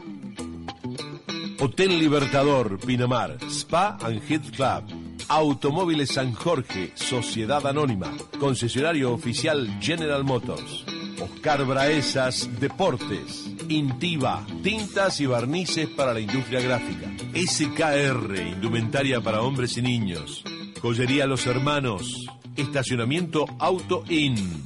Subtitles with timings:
[1.58, 4.84] Hotel Libertador, Pinamar, Spa and Health Club,
[5.28, 10.84] Automóviles San Jorge, Sociedad Anónima, concesionario oficial General Motors,
[11.26, 19.76] Oscar Braesas, Deportes, Intiva, tintas y barnices para la industria gráfica, SKR, indumentaria para hombres
[19.76, 20.44] y niños,
[20.80, 24.64] Joyería Los Hermanos, Estacionamiento Auto In.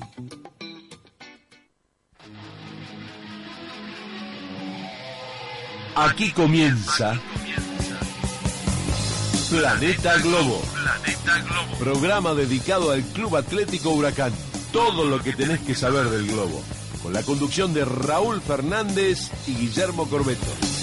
[5.97, 7.19] Aquí comienza
[9.51, 10.63] Planeta Globo.
[11.79, 14.33] Programa dedicado al Club Atlético Huracán.
[14.73, 16.63] Todo lo que tenés que saber del globo.
[17.03, 20.80] Con la conducción de Raúl Fernández y Guillermo Corbeto.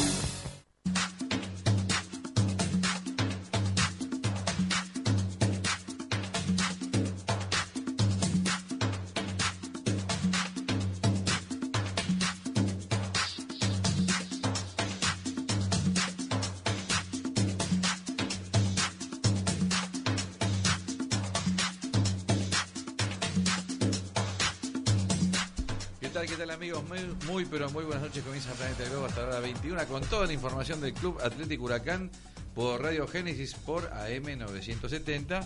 [26.17, 26.83] Tal, qué tal amigos?
[27.27, 28.23] Muy, pero muy buenas noches.
[28.23, 32.09] Comienza Planeta Globo hasta la hora 21 con toda la información del Club Atlético Huracán
[32.55, 35.45] por Radio Génesis por AM 970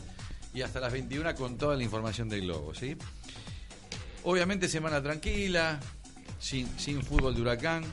[0.54, 2.96] y hasta las 21 con toda la información del Globo, ¿sí?
[4.24, 5.78] Obviamente semana tranquila,
[6.40, 7.84] sin, sin fútbol de Huracán.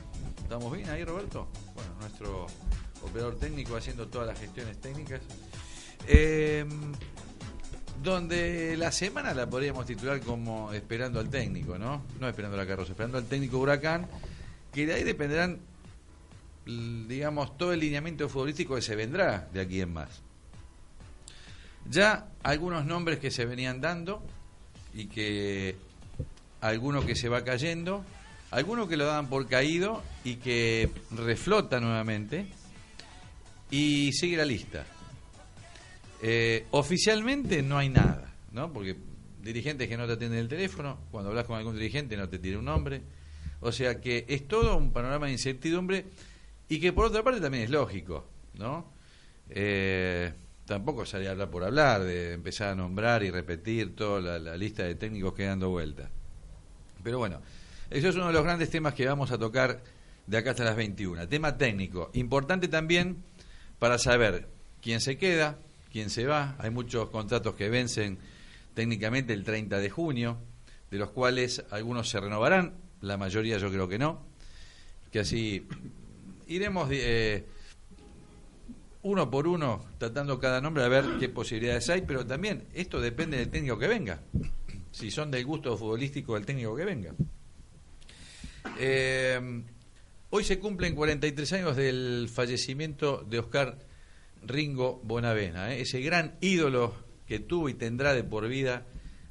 [0.41, 1.49] ¿Estamos bien ahí, Roberto?
[1.75, 2.47] Bueno, nuestro
[3.01, 5.19] operador técnico haciendo todas las gestiones técnicas.
[6.07, 6.65] Eh,
[8.01, 12.03] donde la semana la podríamos titular como esperando al técnico, ¿no?
[12.19, 14.07] No esperando a la carroza, esperando al técnico Huracán,
[14.73, 15.59] que de ahí dependerán,
[16.65, 20.21] digamos, todo el lineamiento futbolístico que se vendrá de aquí en más.
[21.89, 24.23] Ya algunos nombres que se venían dando
[24.93, 25.75] y que
[26.61, 28.05] alguno que se va cayendo,
[28.51, 32.47] algunos que lo dan por caído y que reflota nuevamente
[33.71, 34.85] y sigue la lista.
[36.21, 38.71] Eh, oficialmente no hay nada, ¿no?
[38.73, 38.97] Porque
[39.41, 42.57] dirigentes que no te atienden el teléfono, cuando hablas con algún dirigente no te tiene
[42.57, 43.01] un nombre.
[43.61, 46.05] O sea que es todo un panorama de incertidumbre
[46.67, 48.25] y que por otra parte también es lógico,
[48.55, 48.91] ¿no?
[49.49, 50.31] Eh,
[50.65, 54.57] tampoco salía a hablar por hablar, de empezar a nombrar y repetir toda la, la
[54.57, 56.09] lista de técnicos que dando vuelta.
[57.03, 57.41] Pero bueno,
[57.89, 59.81] eso es uno de los grandes temas que vamos a tocar
[60.27, 61.27] de acá hasta las 21.
[61.27, 63.23] Tema técnico, importante también
[63.79, 64.47] para saber
[64.81, 65.57] quién se queda,
[65.99, 66.55] quién se va.
[66.59, 68.19] Hay muchos contratos que vencen
[68.73, 70.37] técnicamente el 30 de junio,
[70.89, 74.21] de los cuales algunos se renovarán, la mayoría yo creo que no.
[75.11, 75.67] Que así
[76.47, 77.43] iremos eh,
[79.03, 83.35] uno por uno tratando cada nombre a ver qué posibilidades hay, pero también esto depende
[83.35, 84.21] del técnico que venga,
[84.91, 87.13] si son del gusto futbolístico del técnico que venga.
[88.79, 89.63] Eh,
[90.29, 93.88] hoy se cumplen 43 años del fallecimiento de Oscar
[94.43, 95.81] Ringo Bonavena, ¿eh?
[95.81, 96.93] ese gran ídolo
[97.27, 98.85] que tuvo y tendrá de por vida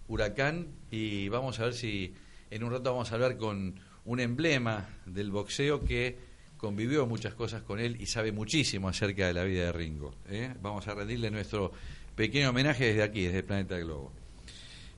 [0.07, 2.15] Huracán y vamos a ver si
[2.51, 6.17] en un rato vamos a hablar con un emblema del boxeo que
[6.57, 10.15] convivió muchas cosas con él y sabe muchísimo acerca de la vida de Ringo.
[10.29, 10.55] ¿eh?
[10.61, 11.73] Vamos a rendirle nuestro
[12.15, 14.13] pequeño homenaje desde aquí, desde el Planeta Globo.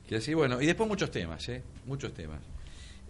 [0.09, 1.63] Que así, bueno, y después muchos temas, ¿eh?
[1.87, 2.41] muchos temas.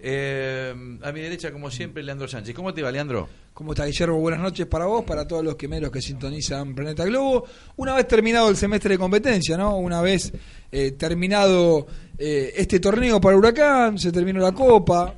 [0.02, 2.54] Eh, a mi derecha, como siempre, Leandro Sánchez.
[2.54, 3.28] ¿Cómo te va, Leandro?
[3.52, 4.18] ¿Cómo está Guillermo?
[4.18, 7.44] Buenas noches para vos, para todos los quemeros que sintonizan Planeta Globo.
[7.76, 9.76] Una vez terminado el semestre de competencia, ¿no?
[9.76, 10.32] Una vez
[10.72, 11.86] eh, terminado
[12.16, 15.14] eh, este torneo para Huracán, se terminó la Copa.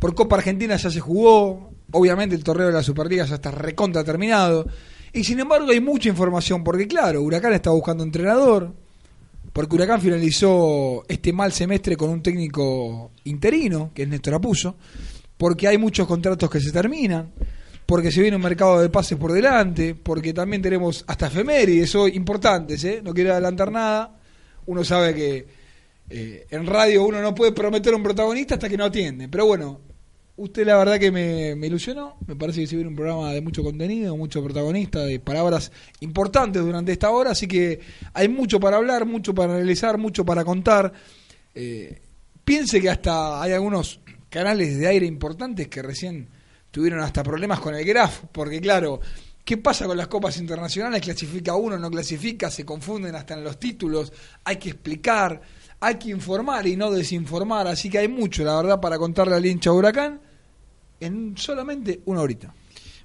[0.00, 1.70] Por Copa Argentina ya se jugó.
[1.92, 4.66] Obviamente el torneo de la Superliga ya está recontra terminado.
[5.12, 8.74] Y sin embargo hay mucha información, porque claro, Huracán está buscando entrenador.
[9.54, 14.76] Porque Huracán finalizó este mal semestre con un técnico interino, que es Néstor Apuso.
[15.38, 17.32] Porque hay muchos contratos que se terminan
[17.86, 22.12] porque se viene un mercado de pases por delante, porque también tenemos hasta efemérides hoy
[22.16, 23.00] importantes, ¿eh?
[23.04, 24.18] no quiero adelantar nada,
[24.66, 25.46] uno sabe que,
[26.08, 29.28] eh, en radio uno no puede prometer un protagonista hasta que no atiende.
[29.28, 29.80] Pero bueno,
[30.36, 32.16] usted la verdad que me, ilusionó.
[32.26, 35.70] Me parece que se viene un programa de mucho contenido, mucho protagonista, de palabras
[36.00, 37.30] importantes durante esta hora.
[37.30, 37.80] Así que
[38.12, 40.92] hay mucho para hablar, mucho para analizar, mucho para contar.
[41.54, 42.00] Eh,
[42.44, 46.28] piense que hasta hay algunos canales de aire importantes que recién
[46.70, 49.00] tuvieron hasta problemas con el graph, porque claro,
[49.44, 51.00] ¿qué pasa con las copas internacionales?
[51.00, 52.50] ¿Clasifica uno, no clasifica?
[52.50, 55.40] Se confunden hasta en los títulos, hay que explicar,
[55.78, 59.46] hay que informar y no desinformar, así que hay mucho, la verdad, para contarle al
[59.46, 60.20] hincha Huracán
[61.00, 62.54] en solamente una horita.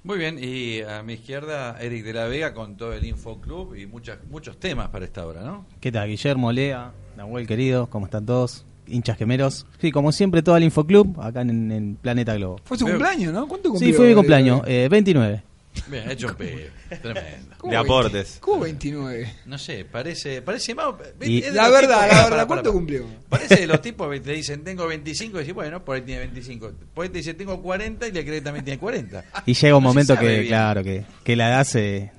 [0.02, 3.86] Muy bien, y a mi izquierda, Eric de la Vega con todo el Infoclub y
[3.86, 5.66] muchas, muchos temas para esta hora, ¿no?
[5.78, 7.88] ¿Qué tal, Guillermo, Lea, Nahuel querido?
[7.90, 8.64] ¿Cómo están todos?
[8.86, 9.66] Hinchas gemeros.
[9.78, 12.60] Sí, como siempre, todo el Infoclub acá en, en Planeta Globo.
[12.64, 13.46] Fue su cumpleaños, ¿no?
[13.46, 13.90] ¿Cuánto cumplió?
[13.90, 15.42] Sí, fue mi cumpleaños, eh, 29.
[15.86, 16.70] Bien, hecho un pibe,
[17.00, 17.54] tremendo.
[17.58, 17.92] ¿Cómo de 20?
[17.92, 18.38] aportes.
[18.40, 19.34] ¿Cómo 29?
[19.46, 20.94] No sé, parece, parece más.
[21.20, 23.04] Y- La verdad, tipos- la verdad, ¿cuánto cumplió?
[23.28, 26.20] Parece de los tipos que te dicen tengo 25 y decís, bueno, por ahí tiene
[26.22, 26.72] 25.
[26.94, 29.24] Por ahí te dice tengo 40 y le cree que también tiene 40.
[29.46, 30.46] Y llega un No momento que, bien.
[30.48, 32.10] claro, que, que la edad se,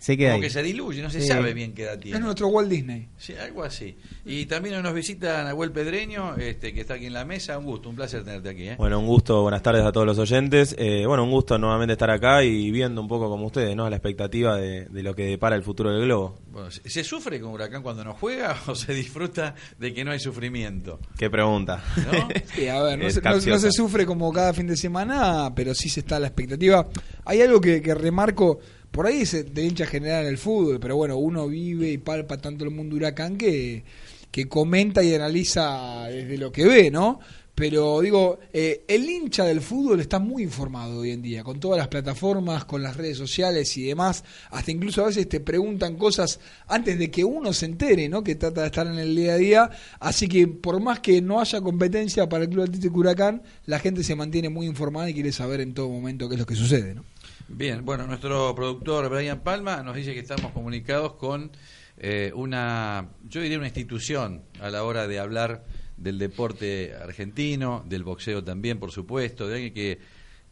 [0.00, 0.48] se queda Como ahí.
[0.48, 1.28] que se diluye, no se Sí.
[1.28, 2.16] sabe bien qué edad tiene.
[2.18, 3.08] Es nuestro Walt Disney.
[3.18, 3.96] Sí, algo así.
[4.24, 7.56] Y también nos visita Nahuel Pedreño, este, que está aquí en la mesa.
[7.58, 8.62] Un gusto, un placer tenerte aquí.
[8.70, 8.76] ¿eh?
[8.78, 10.74] Bueno, un gusto, buenas tardes a todos los oyentes.
[10.78, 13.84] Eh, bueno, un gusto nuevamente estar acá y viendo un poco como ustedes, ¿no?
[13.84, 16.38] A la expectativa de, de lo que depara el futuro del globo.
[16.50, 20.12] Bueno, ¿se- ¿Se sufre con Huracán cuando no juega o se disfruta de que no
[20.12, 20.98] hay sufrimiento?
[21.18, 21.84] Qué pregunta.
[22.10, 22.28] ¿No?
[22.54, 23.70] Sí, a ver, no Es se, no- no capciosa.
[23.70, 26.88] se sufre como cada fin de semana, pero sí se está a la expectativa.
[27.26, 28.58] Hay algo que, que remarco,
[28.90, 32.38] por ahí es de hincha general en el fútbol, pero bueno, uno vive y palpa
[32.38, 33.84] tanto el mundo huracán que,
[34.30, 37.20] que comenta y analiza desde lo que ve, ¿no?
[37.60, 41.76] Pero digo, eh, el hincha del fútbol está muy informado hoy en día, con todas
[41.76, 44.24] las plataformas, con las redes sociales y demás.
[44.50, 48.24] Hasta incluso a veces te preguntan cosas antes de que uno se entere, ¿no?
[48.24, 49.70] Que trata de estar en el día a día.
[49.98, 54.04] Así que por más que no haya competencia para el Club Atlético Huracán, la gente
[54.04, 56.94] se mantiene muy informada y quiere saber en todo momento qué es lo que sucede,
[56.94, 57.04] ¿no?
[57.52, 61.50] Bien, bueno, nuestro productor Brian Palma nos dice que estamos comunicados con
[61.98, 65.64] eh, una, yo diría una institución a la hora de hablar
[65.96, 69.98] del deporte argentino, del boxeo también, por supuesto, de alguien que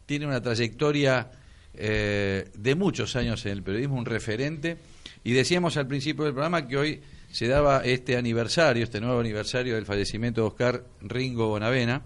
[0.05, 1.31] tiene una trayectoria
[1.73, 4.77] eh, de muchos años en el periodismo, un referente.
[5.23, 7.01] Y decíamos al principio del programa que hoy
[7.31, 12.03] se daba este aniversario, este nuevo aniversario del fallecimiento de Oscar Ringo Bonavena.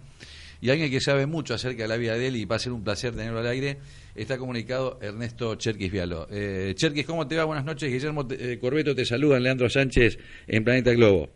[0.61, 2.71] Y alguien que sabe mucho acerca de la vida de él y va a ser
[2.71, 3.79] un placer tenerlo al aire,
[4.15, 6.27] está comunicado Ernesto Cherkis Vialo.
[6.31, 7.45] Eh, Cherkis, ¿cómo te va?
[7.45, 7.91] Buenas noches.
[7.91, 10.17] Guillermo te- eh, Corbeto te saludan, Leandro Sánchez
[10.47, 11.29] en Planeta Globo.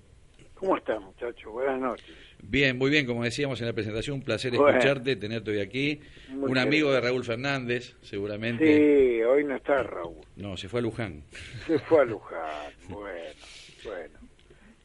[0.53, 1.51] ¿Cómo están, muchachos?
[1.51, 2.15] Buenas noches.
[2.41, 4.69] Bien, muy bien, como decíamos en la presentación, un placer Bueno.
[4.77, 5.99] escucharte, tenerte hoy aquí.
[6.29, 8.65] Muy un amigo de Raúl Fernández, seguramente.
[8.65, 10.17] Sí, hoy no está Raúl.
[10.35, 11.23] No, se fue a Luján.
[11.65, 12.71] Se fue a Luján.
[12.89, 13.09] Bueno,
[13.83, 14.16] bueno.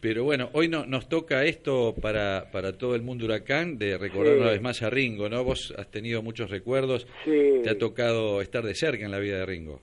[0.02, 4.34] Pero bueno, hoy no, nos toca esto para, para todo el mundo huracán, de recordar
[4.34, 4.40] Sí.
[4.40, 5.44] una vez más a Ringo, ¿no?
[5.44, 9.38] Vos has tenido muchos recuerdos, Sí, te ha tocado estar de cerca en la vida
[9.38, 9.80] de Ringo.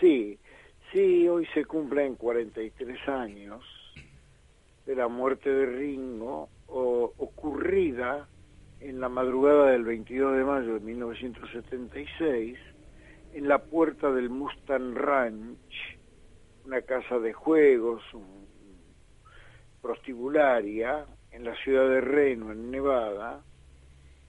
[0.00, 0.38] sí,
[0.92, 3.64] sí, hoy se cumplen 43 años
[4.86, 8.28] de la muerte de Ringo, o- ocurrida
[8.80, 12.56] en la madrugada del 22 de mayo de 1976,
[13.34, 15.74] en la puerta del Mustang Ranch,
[16.64, 18.35] una casa de juegos, un-
[19.86, 23.40] prostibularia en la ciudad de Reno, en Nevada,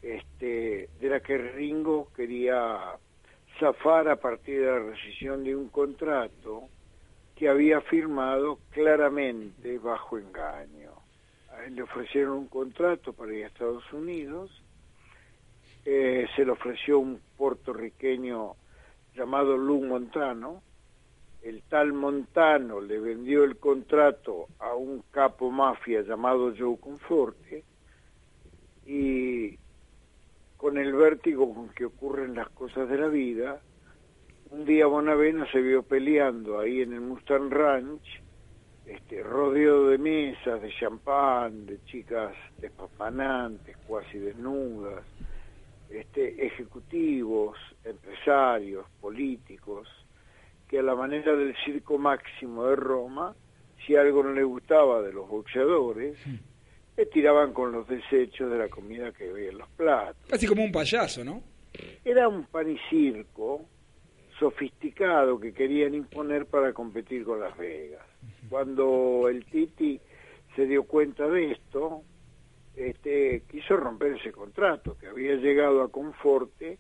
[0.04, 2.96] este, de la que Ringo quería
[3.60, 6.70] zafar a partir de la rescisión de un contrato
[7.36, 10.92] que había firmado claramente bajo engaño.
[11.72, 14.64] Le ofrecieron un contrato para ir a Estados Unidos,
[15.86, 18.54] eh, se le ofreció un puertorriqueño
[19.16, 20.62] llamado Lou Montano,
[21.48, 27.64] el tal Montano le vendió el contrato a un capo mafia llamado Joe Conforte
[28.86, 29.58] y
[30.58, 33.62] con el vértigo con que ocurren las cosas de la vida,
[34.50, 38.22] un día Bonavena se vio peleando ahí en el Mustang Ranch,
[38.86, 45.06] este, rodeado de mesas, de champán, de chicas despampanantes, cuasi desnudas,
[45.90, 49.88] este, ejecutivos, empresarios, políticos,
[50.68, 53.36] que a la manera del circo máximo de Roma,
[53.86, 56.18] si algo no le gustaba de los boxeadores,
[56.98, 60.18] le tiraban con los desechos de la comida que había en los platos.
[60.30, 61.42] Casi como un payaso, ¿no?
[62.04, 63.66] Era un pan y circo
[64.40, 68.06] sofisticado que querían imponer para competir con Las Vegas.
[68.50, 70.00] Cuando el Titi
[70.56, 72.04] se dio cuenta de esto,
[72.76, 76.78] este, quiso romper ese contrato que había llegado a Conforte,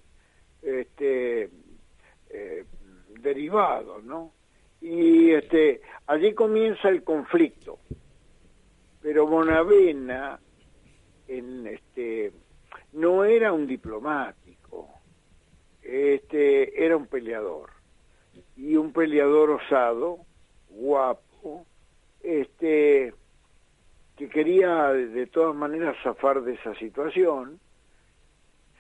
[0.62, 1.50] este,
[3.22, 4.32] derivado, ¿no?
[4.82, 7.80] Y este, allí comienza el conflicto.
[9.02, 10.40] pero Bonavena
[11.28, 12.32] en este
[12.94, 14.90] no era un diplomático,
[15.82, 17.70] este era un peleador
[18.56, 20.20] y un peleador osado,
[20.70, 21.66] guapo,
[22.22, 23.14] este
[24.16, 27.60] que quería de todas maneras zafar de esa situación.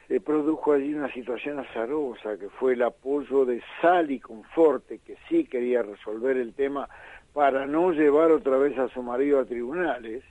[0.08, 5.46] Se produjo allí una situación azarosa que fue el apoyo de Sally Conforte, que sí
[5.46, 6.88] quería resolver el tema
[7.34, 10.24] para no llevar otra vez a su marido a tribunales.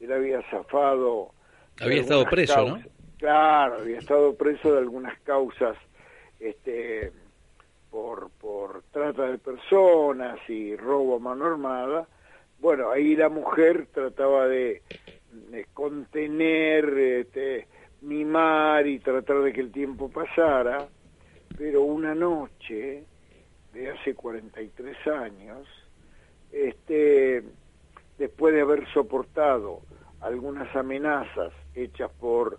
[0.00, 1.30] Él había zafado.
[1.80, 2.84] Había estado preso, causas.
[2.84, 2.90] ¿no?
[3.18, 5.76] Claro, había estado preso de algunas causas
[6.40, 7.12] este,
[7.90, 12.06] por, por trata de personas y robo a mano armada.
[12.58, 14.82] Bueno, ahí la mujer trataba de,
[15.50, 17.66] de contener, este,
[18.02, 20.88] mimar y tratar de que el tiempo pasara,
[21.56, 23.04] pero una noche
[23.72, 25.66] de hace 43 años,
[26.52, 27.42] este,
[28.18, 29.82] después de haber soportado
[30.20, 32.58] algunas amenazas hechas por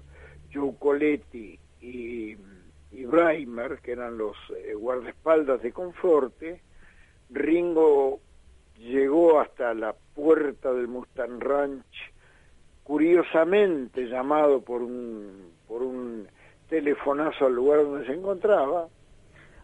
[0.53, 2.37] Joe Coletti y,
[2.91, 6.61] y Breimer, que eran los eh, guardaespaldas de Conforte,
[7.29, 8.19] Ringo
[8.77, 12.13] llegó hasta la puerta del Mustang Ranch,
[12.87, 16.25] curiosamente llamado por un, por un
[16.69, 18.87] telefonazo al lugar donde se encontraba,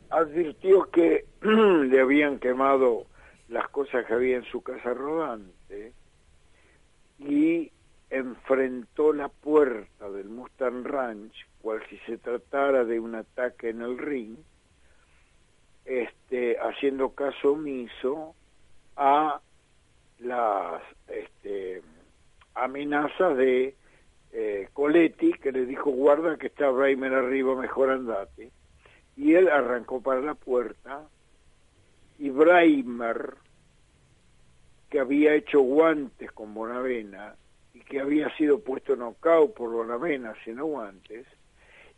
[0.10, 3.06] advirtió que le habían quemado
[3.48, 5.94] las cosas que había en su casa rodante
[7.18, 7.72] y
[8.10, 13.98] enfrentó la puerta del Mustang Ranch, cual si se tratara de un ataque en el
[14.00, 14.36] ring,
[15.86, 18.36] este, haciendo caso omiso
[18.98, 19.40] a
[20.20, 21.82] las este,
[22.64, 23.76] amenazas de
[24.32, 28.52] eh, Coletti, que le dijo, guarda que está Reimer arriba, mejor andate.
[29.16, 31.08] Y él arrancó para la puerta,
[32.18, 33.36] y Breimer,
[34.90, 37.36] que había hecho guantes con Bonavena,
[37.74, 41.28] y que había sido puesto nocaut por Bonavena haciendo guantes,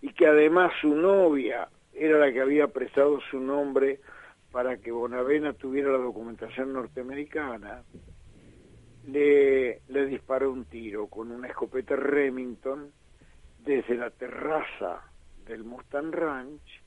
[0.02, 4.02] y que además su novia era la que había prestado su nombre
[4.52, 7.84] para que Bonavena tuviera la documentación norteamericana,
[9.08, 12.92] le, le disparó un tiro con una escopeta Remington
[13.66, 15.02] desde la terraza
[15.48, 16.82] del Mustang Ranch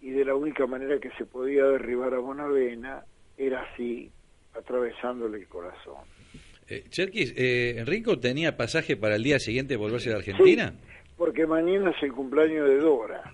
[0.00, 3.02] y de la única manera que se podía derribar a Bonavena
[3.36, 4.10] era así,
[4.54, 6.04] atravesándole el corazón.
[6.68, 10.70] Eh, Cherkis, eh, ¿Ringo tenía pasaje para el día siguiente volverse de Argentina?
[10.70, 13.32] Sí, porque mañana es el cumpleaños de Dora.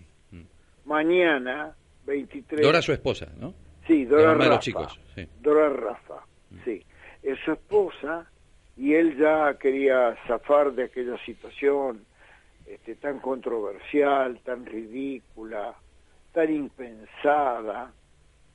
[0.84, 1.74] Mañana,
[2.06, 2.60] 23...
[2.60, 3.54] Dora su esposa, ¿no?
[3.86, 4.48] Sí, Dora Rafa.
[4.48, 5.26] los chicos, sí.
[5.40, 6.24] Dora Rafa,
[6.64, 6.82] sí.
[7.24, 8.30] Es su esposa
[8.76, 12.04] y él ya quería zafar de aquella situación
[12.66, 15.74] este, tan controversial, tan ridícula,
[16.32, 17.92] tan impensada.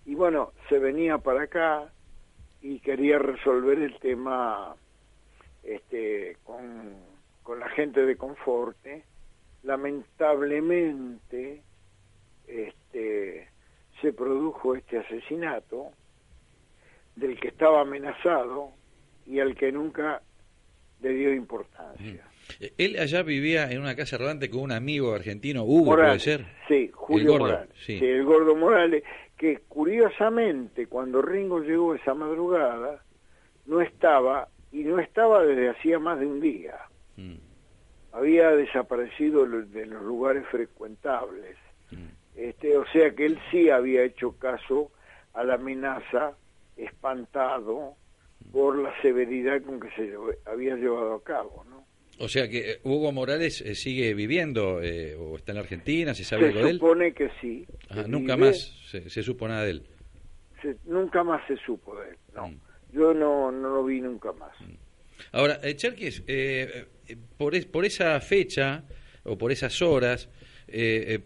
[0.05, 1.91] Y bueno, se venía para acá
[2.61, 4.75] y quería resolver el tema
[5.63, 6.95] este, con,
[7.43, 9.03] con la gente de Conforte.
[9.63, 11.61] Lamentablemente,
[12.47, 13.49] este,
[14.01, 15.91] se produjo este asesinato
[17.15, 18.71] del que estaba amenazado
[19.25, 20.21] y al que nunca
[21.01, 22.25] le dio importancia.
[22.59, 26.37] Eh, Él allá vivía en una casa rodante con un amigo argentino, Hugo, Morales, puede
[26.37, 26.45] ser.
[26.67, 27.69] Sí, Julio gordo, Morales.
[27.85, 27.99] sí.
[28.03, 29.03] El gordo Morales,
[29.37, 33.03] que curiosamente cuando Ringo llegó esa madrugada,
[33.65, 36.75] no estaba, y no estaba desde hacía más de un día.
[37.17, 37.35] Mm,
[38.11, 41.55] Había desaparecido de los lugares frecuentables.
[42.35, 44.91] Este, o sea que él sí había hecho caso
[45.33, 46.33] a la amenaza,
[46.83, 47.95] espantado
[48.51, 50.13] por la severidad con que se
[50.45, 51.85] había llevado a cabo, ¿no?
[52.21, 56.13] O sea que eh, Hugo Morales eh, sigue viviendo eh, o está en la Argentina,
[56.13, 56.77] ¿se sabe algo Se de él?
[56.79, 57.65] supone que sí.
[57.89, 58.57] Ah, que nunca vive, más
[58.89, 59.83] se, se supo nada de él.
[60.61, 62.47] se- nunca más se supo de él, no.
[62.49, 62.59] Mm.
[62.91, 64.51] Yo no, no lo vi nunca más.
[65.31, 66.87] Ahora, eh, Cherkis, eh,
[67.37, 68.83] por, es- por esa fecha
[69.23, 70.29] o por esas horas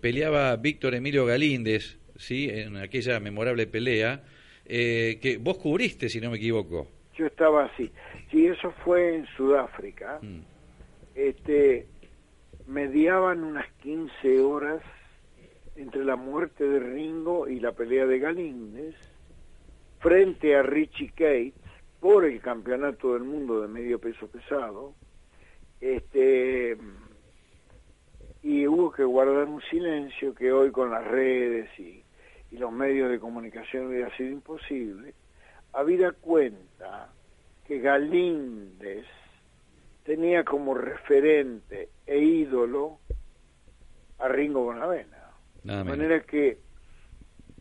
[0.02, 2.50] peleaba Víctor Emilio Galíndez, ¿sí?
[2.50, 4.24] en aquella memorable pelea,
[4.66, 6.88] eh, que vos cubriste, si no me equivoco.
[7.16, 7.92] Yo estaba así.
[8.32, 10.20] Sí, eso fue en Sudáfrica.
[10.22, 10.40] Mm.
[11.16, 11.86] Este,
[12.68, 14.82] mediaban unas 15 horas
[15.76, 18.96] entre la muerte de Ringo y la pelea de Galíndez
[20.00, 21.54] frente a Richie Cates
[22.00, 24.94] por el campeonato del mundo de medio peso pesado.
[25.80, 26.78] Este
[28.42, 32.03] y hubo que guardar un silencio que hoy con las redes y,
[32.54, 35.16] y los medios de comunicación hubiera sido imposible,
[35.74, 37.10] habida cuenta
[37.66, 39.08] que Galíndez
[40.04, 43.00] tenía como referente e ídolo
[44.20, 45.32] a Ringo Bonavena.
[45.64, 45.98] Nada De menos.
[45.98, 46.60] manera que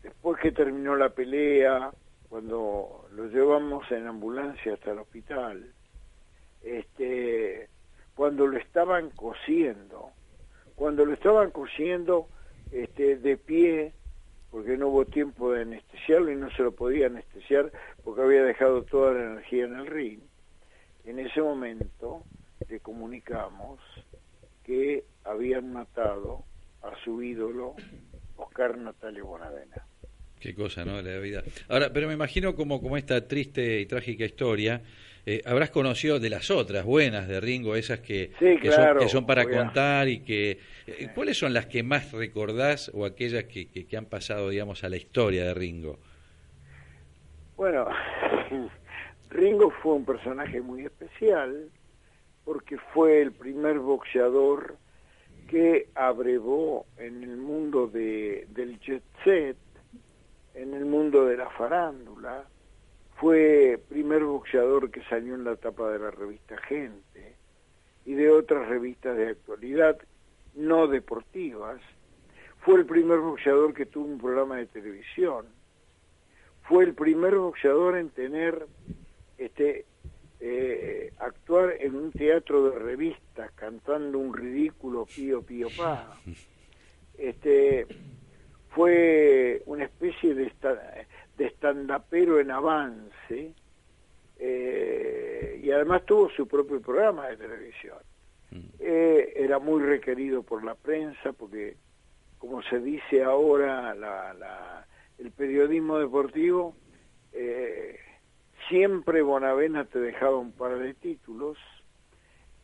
[0.03, 1.91] después que terminó la pelea,
[2.29, 5.73] cuando lo llevamos en ambulancia hasta el hospital,
[6.61, 7.67] este,
[8.13, 10.11] cuando lo estaban cosiendo,
[10.75, 12.27] cuando lo estaban cosiendo
[12.71, 13.93] este, de pie,
[14.53, 17.71] porque no hubo tiempo de anestesiarlo y no se lo podía anestesiar
[18.03, 20.19] porque había dejado toda la energía en el ring.
[21.05, 22.23] En ese momento
[22.69, 23.79] le comunicamos
[24.63, 26.43] que habían matado
[26.83, 27.75] a su ídolo
[28.37, 29.87] Oscar Natalio Bonavena.
[30.39, 31.01] Qué cosa, ¿no?
[31.01, 31.41] La vida.
[31.67, 34.83] Ahora, pero me imagino como, como esta triste y trágica historia,
[35.25, 39.07] eh, habrás conocido de las otras buenas de Ringo, esas que, Sí, que, claro, son,
[39.07, 40.59] que son para contar y que...
[40.87, 44.83] eh, ¿Cuáles son las que más recordás o aquellas que, que, que han pasado, digamos,
[44.83, 45.99] a la historia de Ringo?
[47.55, 47.87] Bueno,
[49.29, 51.69] Ringo fue un personaje muy especial
[52.43, 54.77] porque fue el primer boxeador
[55.47, 59.57] que abrevó en el mundo de, del jet set,
[60.55, 62.43] en el mundo de la farándula,
[63.15, 67.35] fue primer boxeador que salió en la tapa de la revista Gente
[68.05, 69.97] y de otras revistas de actualidad
[70.55, 71.79] no deportivas,
[72.59, 75.45] fue el primer boxeador que tuvo un programa de televisión,
[76.63, 78.67] fue el primer boxeador en tener
[79.37, 79.85] este
[80.39, 86.17] eh, actuar en un teatro de revistas cantando un ridículo pío pío pa.
[87.17, 87.85] Este
[88.71, 91.05] fue una especie de esta-
[91.37, 93.53] de estandapero en avance
[94.37, 97.97] eh, y además tuvo su propio programa de televisión.
[98.79, 101.77] Eh, era muy requerido por la prensa porque
[102.37, 104.87] como se dice ahora la, la-
[105.17, 106.75] el periodismo deportivo
[107.31, 107.97] eh,
[108.67, 111.57] siempre Bonavena te dejaba un par de títulos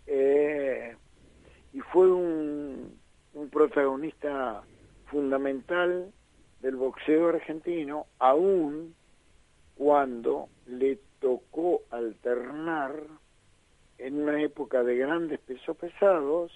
[0.06, 0.96] eh,
[1.74, 3.00] y fue un,
[3.34, 4.64] un protagonista
[5.06, 6.12] fundamental
[6.62, 8.96] del boxeo argentino aún
[9.76, 12.94] cuando le tocó alternar
[13.98, 16.52] en una época de grandes pesos pesados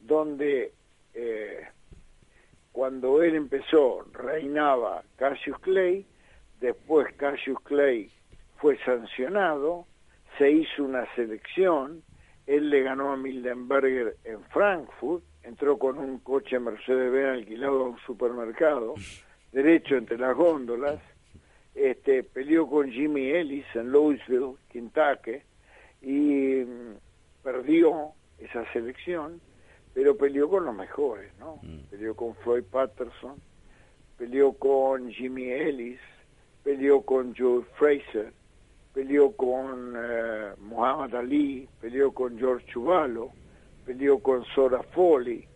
[0.00, 0.72] donde
[1.14, 1.66] eh,
[2.72, 6.06] cuando él empezó reinaba Cassius Clay,
[6.60, 8.10] después Cassius Clay
[8.56, 9.86] fue sancionado,
[10.38, 12.02] se hizo una selección,
[12.46, 17.98] él le ganó a Mildenberger en Frankfurt, entró con un coche Mercedes-Benz alquilado a un
[17.98, 18.94] supermercado,
[19.52, 21.00] derecho entre las góndolas,
[21.74, 25.42] este, peleó con Jimmy Ellis en Louisville, Kentucky,
[26.02, 26.96] y mm,
[27.42, 29.40] perdió esa selección,
[29.92, 31.60] pero peleó con los mejores, ¿no?
[31.90, 33.36] Peleó con Floyd Patterson,
[34.18, 36.00] peleó con Jimmy Ellis,
[36.62, 38.32] peleó con Joe Fraser,
[38.92, 43.30] peleó con eh, Muhammad Ali, peleó con George Chuvalo,
[43.84, 45.46] peleó con Sora Foley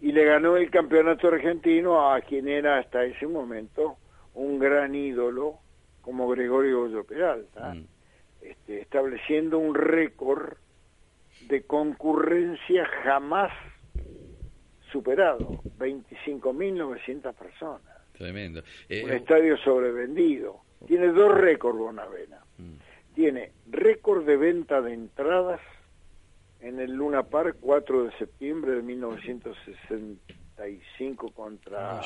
[0.00, 3.96] y le ganó el campeonato argentino a quien era hasta ese momento
[4.34, 5.58] un gran ídolo
[6.02, 7.74] como Gregorio Goyo Peralta,
[8.40, 10.56] este, estableciendo un récord
[11.48, 13.52] de concurrencia jamás
[14.92, 18.62] superado, 25.900 personas, Tremendo.
[18.88, 20.60] Eh, un estadio sobrevendido.
[20.86, 22.38] Tiene dos récords Bonavena.
[23.14, 25.60] Tiene récord de venta de entradas
[26.66, 32.02] en el Luna Park 4 de septiembre de 1965 contra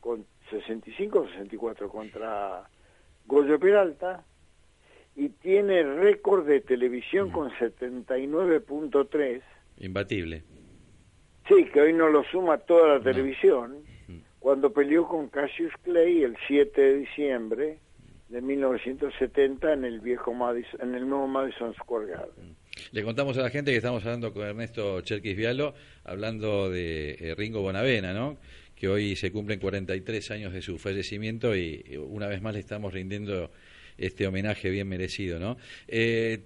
[0.00, 2.66] con 65 o 64 contra
[3.26, 4.24] Goyo Peralta
[5.16, 9.42] y tiene récord de televisión con 79.3
[9.80, 10.44] imbatible.
[11.46, 13.84] Sí, que hoy no lo suma toda la televisión,
[14.38, 17.80] cuando peleó con Cassius Clay el 7 de diciembre
[18.28, 22.56] de 1970 en el viejo Madison, en el nuevo Madison Square Garden.
[22.92, 27.34] Le contamos a la gente que estamos hablando con Ernesto Cherkis Vialo, hablando de eh,
[27.34, 28.38] Ringo Bonavena, ¿no?
[28.74, 32.92] que hoy se cumplen 43 años de su fallecimiento y una vez más le estamos
[32.92, 33.50] rindiendo
[33.96, 35.40] este homenaje bien merecido.
[35.40, 35.56] ¿no?
[35.88, 36.42] Eh,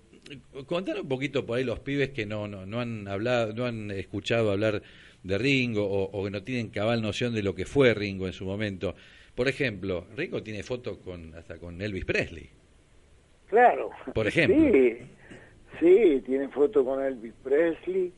[0.66, 3.90] contar un poquito por ahí los pibes que no, no, no han hablado, no han
[3.90, 4.83] escuchado hablar
[5.23, 8.33] de Ringo o, o que no tienen cabal noción de lo que fue Ringo en
[8.33, 8.95] su momento.
[9.35, 12.49] Por ejemplo, Ringo tiene fotos con, hasta con Elvis Presley.
[13.49, 13.90] Claro.
[14.14, 14.73] Por ejemplo.
[14.73, 14.97] Sí,
[15.83, 18.12] sí, tiene foto con Elvis Presley.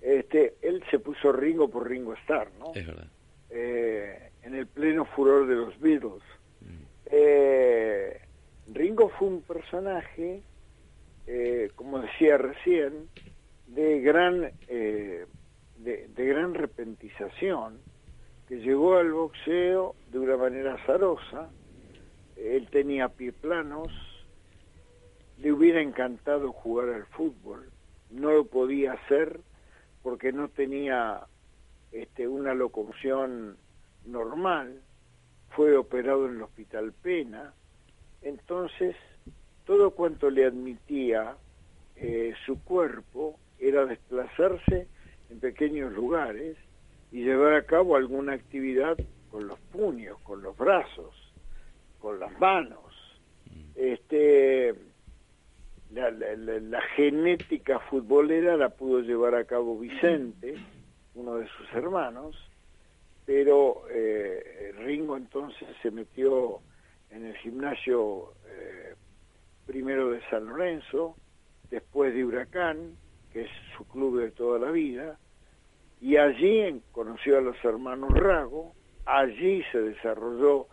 [0.00, 2.72] Este, él se puso Ringo por Ringo Starr, ¿no?
[2.74, 3.08] Es verdad.
[3.50, 6.22] Eh, en el pleno furor de los Beatles.
[7.06, 8.20] Eh,
[8.72, 10.42] Ringo fue un personaje,
[11.26, 13.08] eh, como decía recién,
[13.68, 15.26] de gran, eh,
[15.78, 17.78] de, de gran repentización,
[18.48, 21.48] que llegó al boxeo de una manera azarosa.
[22.36, 23.88] Él tenía pie planos,
[25.38, 27.70] le hubiera encantado jugar al fútbol,
[28.10, 29.40] no lo podía hacer
[30.02, 31.26] porque no tenía
[31.92, 33.56] este, una locomoción
[34.04, 34.80] normal,
[35.50, 37.54] fue operado en el Hospital Pena,
[38.22, 38.96] entonces
[39.64, 41.36] todo cuanto le admitía
[41.96, 44.86] eh, su cuerpo era desplazarse
[45.30, 46.56] en pequeños lugares
[47.10, 48.96] y llevar a cabo alguna actividad
[49.30, 51.14] con los puños, con los brazos,
[51.98, 52.80] con las manos.
[53.74, 54.74] Este,
[55.92, 60.56] la, genética futbolera la pudo llevar a cabo Vicente,
[61.14, 62.36] uno de sus hermanos,
[63.24, 66.60] pero eh, Ringo entonces se metió
[67.10, 68.94] en el gimnasio eh,
[69.66, 71.16] primero de San Lorenzo,
[71.70, 72.96] después de Huracán,
[73.32, 75.18] que es su club de toda la vida,
[76.00, 78.74] y allí conoció a los hermanos Rago,
[79.06, 80.68] allí se desarrolló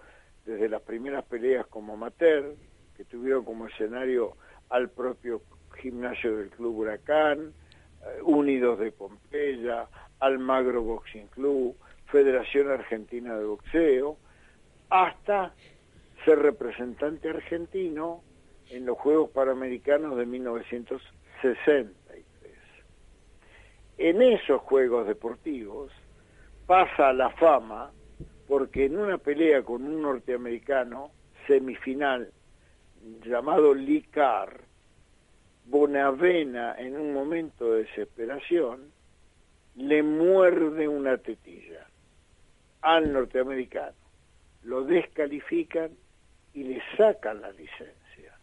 [0.46, 2.56] desde las primeras peleas como amateur,
[2.98, 4.36] que tuvieron como escenario
[4.74, 5.42] al propio
[5.80, 7.54] gimnasio del Club Huracán,
[8.02, 9.88] eh, Unidos de Pompeya,
[10.20, 14.18] Almagro Boxing Club, Federación Argentina de Boxeo,
[14.90, 15.54] hasta
[16.26, 18.24] ser representante argentino
[18.70, 21.94] en los Juegos Panamericanos de 1963.
[24.00, 25.92] En esos Juegos Deportivos
[26.66, 27.92] pasa la fama
[28.48, 31.12] porque en una pelea con un norteamericano,
[31.46, 32.32] semifinal,
[33.26, 34.62] llamado Lee Carr,
[35.66, 38.92] Bonavena, en un momento de desesperación,
[39.76, 41.88] le muerde una tetilla
[42.82, 43.96] al norteamericano.
[44.64, 45.92] Lo descalifican
[46.54, 48.38] y le sacan la licencia.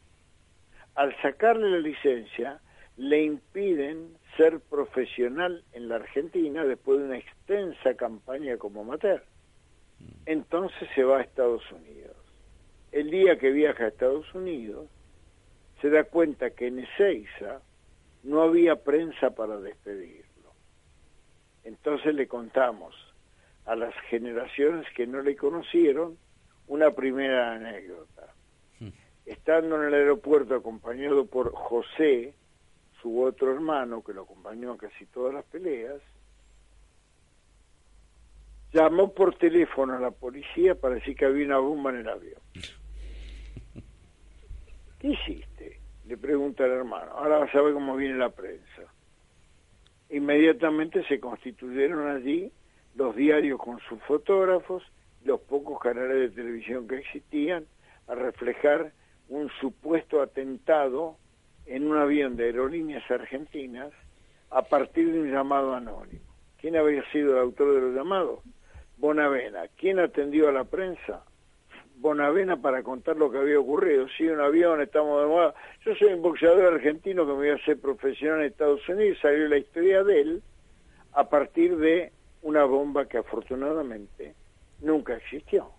[0.95, 2.61] Al sacarle la licencia,
[2.97, 9.23] le impiden ser profesional en la Argentina después de una extensa campaña como amateur.
[10.27, 12.10] Entonces se va a Estados Unidos.
[12.93, 14.89] El día que viaja a Estados Unidos,
[15.81, 17.61] se da cuenta que en Ezeiza
[18.23, 20.53] no había prensa para despedirlo.
[21.65, 22.95] Entonces le contamos
[23.65, 26.19] a las generaciones que no le conocieron
[26.67, 28.35] una primera anécdota.
[29.27, 32.35] Estando en el aeropuerto acompañado por José,
[33.01, 36.01] su otro hermano, que lo acompañó a casi todas las peleas,
[38.73, 42.41] llamó por teléfono a la policía para decir que había una bomba en el avión.
[45.01, 45.81] ¿Qué hiciste?
[46.07, 47.11] Le pregunta el hermano.
[47.13, 48.83] Ahora vas a ver cómo viene la prensa.
[50.11, 52.53] Inmediatamente se constituyeron allí
[52.95, 54.83] los diarios con sus fotógrafos,
[55.25, 57.65] los pocos canales de televisión que existían,
[58.09, 58.93] a reflejar
[59.31, 61.17] un supuesto atentado
[61.65, 63.93] en un avión de aerolíneas argentinas
[64.51, 66.25] a partir de un llamado anónimo.
[66.59, 68.41] ¿Quién había sido el autor de los llamados?
[68.99, 69.69] Bonavena.
[69.79, 71.25] ¿Quién atendió a la prensa?
[72.01, 74.07] Bonavena para contar lo que había ocurrido.
[74.17, 75.55] Sí, un avión, estamos de moda.
[75.85, 79.19] Yo soy un boxeador argentino que me iba a hacer profesional en Estados Unidos.
[79.21, 80.43] Salió la historia de él
[81.13, 82.11] a partir de
[82.43, 84.35] una bomba que afortunadamente
[84.81, 85.71] nunca existió.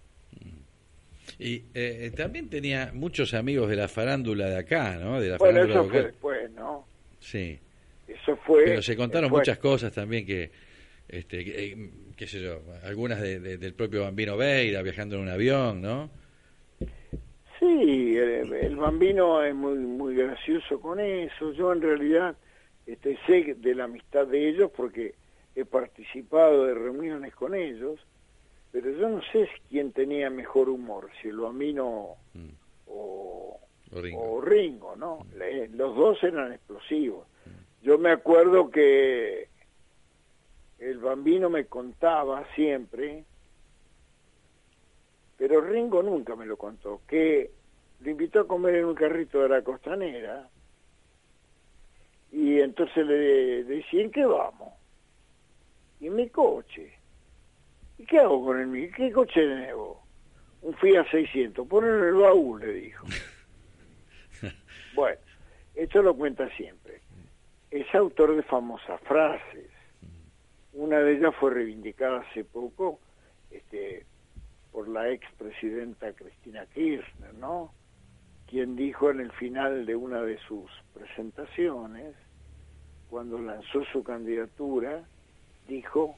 [1.39, 5.19] Y eh, también tenía muchos amigos de la farándula de acá, ¿no?
[5.19, 6.11] De la Bueno, farándula eso fue local.
[6.11, 6.85] después, ¿no?
[7.19, 7.59] Sí.
[8.07, 8.65] Eso fue...
[8.65, 9.41] Pero se contaron después.
[9.41, 10.51] muchas cosas también que,
[11.11, 15.29] este, eh, qué sé yo, algunas de- de- del propio Bambino Veira viajando en un
[15.29, 16.09] avión, ¿no?
[17.59, 21.51] Sí, el, el bambino es muy muy gracioso con eso.
[21.53, 22.35] Yo en realidad
[22.87, 25.13] este, sé de la amistad de ellos porque
[25.55, 27.99] he participado de reuniones con ellos,
[28.71, 32.15] pero yo no sé quién tenía mejor humor, si el bambino
[32.87, 33.59] o,
[33.91, 34.21] O Ringo.
[34.37, 35.27] o Ringo, ¿no?
[35.37, 37.27] Le- Los dos eran explosivos.
[37.83, 39.49] Yo me acuerdo que
[40.81, 43.23] el bambino me contaba siempre
[45.41, 47.49] pero Ringo nunca me lo contó, que
[48.01, 50.47] lo invitó a comer en un carrito de la costanera
[52.31, 54.71] y entonces le decía, ¿en qué vamos?
[55.99, 56.93] Y en mi coche.
[57.97, 58.91] ¿Y qué hago con el mío?
[58.95, 59.97] ¿Qué coche tenés vos?
[60.61, 63.07] Un Fiat 600, ponelo en el baúl, le dijo.
[64.93, 65.19] bueno,
[65.73, 67.01] esto lo cuenta siempre.
[67.71, 69.70] Es autor de famosas frases.
[70.73, 72.99] Una de ellas fue reivindicada hace poco
[73.49, 74.05] este,
[74.71, 77.73] por la expresidenta Cristina Kirchner, ¿no?
[78.47, 82.15] Quien dijo en el final de una de sus presentaciones,
[83.09, 85.03] cuando lanzó su candidatura,
[85.67, 86.15] dijo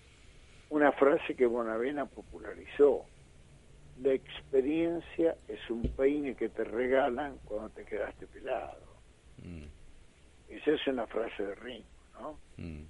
[0.69, 3.05] una frase que Bonavena popularizó.
[4.01, 8.81] La experiencia es un peine que te regalan cuando te quedaste pelado.
[10.49, 12.39] Esa es una frase de Ringo, ¿no?
[12.57, 12.83] Mm.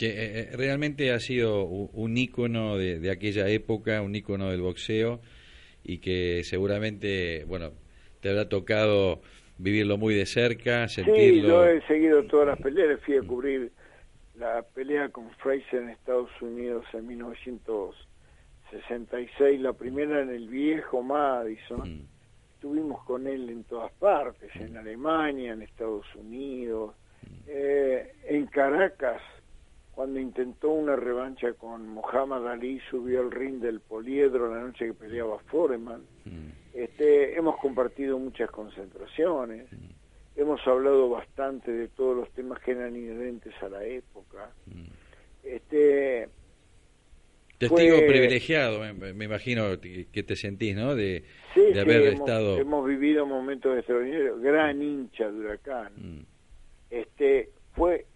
[0.00, 4.62] Que eh, eh, realmente ha sido un ícono de, de aquella época, un ícono del
[4.62, 5.20] boxeo
[5.84, 7.72] y que seguramente, bueno,
[8.20, 9.20] te habrá tocado
[9.58, 11.48] vivirlo muy de cerca, Sí, sentirlo.
[11.48, 13.72] yo he seguido todas las peleas, fui a cubrir
[14.38, 22.08] la pelea con Fraser en Estados Unidos en 1966, la primera en el viejo Madison,
[22.54, 26.94] estuvimos con él en todas partes, en Alemania, en Estados Unidos,
[27.46, 29.20] eh, en Caracas,
[30.00, 34.94] cuando intentó una revancha con Muhammad Ali, subió al ring del poliedro la noche que
[34.94, 36.00] peleaba Foreman.
[36.72, 39.66] Este, hemos compartido muchas concentraciones,
[40.36, 44.50] hemos hablado bastante de todos los temas que eran inherentes a la época.
[45.44, 46.30] Este,
[47.58, 50.94] Testigo fue- privilegiado, me, me imagino que te sentís, ¿no?
[50.94, 52.56] De, Sí, de haber hemos, estado.
[52.56, 54.40] hemos vivido momentos extraordinarios.
[54.40, 55.92] Gran hincha de Huracán.
[55.94, 56.20] Mm,
[56.90, 58.06] Este fue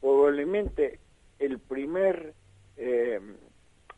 [0.00, 0.98] probablemente
[1.40, 2.34] el primer
[2.76, 3.18] eh,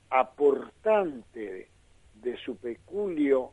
[0.08, 1.68] aportante
[2.14, 3.52] de su peculio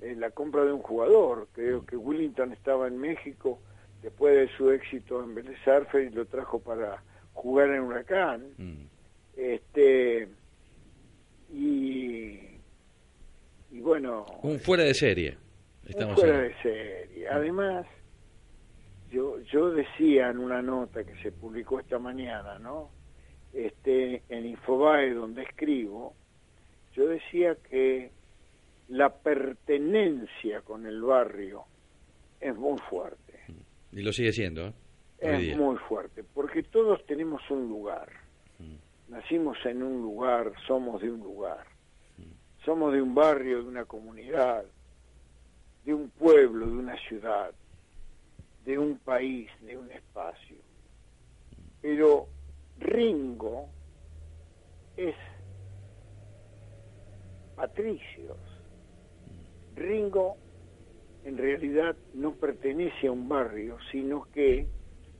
[0.00, 1.48] en la compra de un jugador.
[1.52, 3.60] Creo que Willington estaba en México
[4.02, 5.58] después de su éxito en Vélez
[5.94, 7.02] y lo trajo para
[7.34, 8.46] jugar en Huracán.
[8.56, 8.86] mm.
[9.36, 10.28] Este
[11.52, 12.40] y
[13.70, 15.36] y bueno, Un fuera de serie.
[15.94, 17.28] un fuera de serie.
[17.28, 17.86] Además,
[19.10, 22.90] yo, yo decía en una nota que se publicó esta mañana, ¿no?
[23.52, 26.14] Este, en Infobae, donde escribo,
[26.94, 28.10] yo decía que
[28.88, 31.64] la pertenencia con el barrio
[32.40, 33.40] es muy fuerte,
[33.92, 34.72] Y lo sigue siendo, ¿eh?
[35.20, 35.52] Día.
[35.52, 38.08] es muy fuerte, porque todos tenemos un lugar.
[39.08, 41.64] Nacimos en un lugar, somos de un lugar.
[42.64, 44.64] Somos de un barrio, de una comunidad,
[45.84, 47.52] de un pueblo, de una ciudad,
[48.64, 50.56] de un país, de un espacio.
[51.80, 52.28] Pero
[52.78, 53.68] Ringo
[54.96, 55.14] es
[57.54, 58.36] Patricios.
[59.74, 60.36] Ringo
[61.24, 64.66] en realidad no pertenece a un barrio, sino que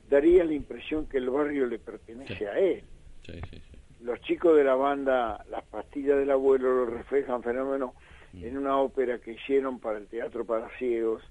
[0.08, 2.44] daría la impresión que el barrio le pertenece Sí.
[2.44, 2.84] a él.
[3.22, 3.78] Sí, sí, sí.
[4.02, 7.94] Los chicos de la banda Las Pastillas del Abuelo lo reflejan fenómeno
[8.34, 11.22] en una ópera que hicieron para el Teatro para Ciegos,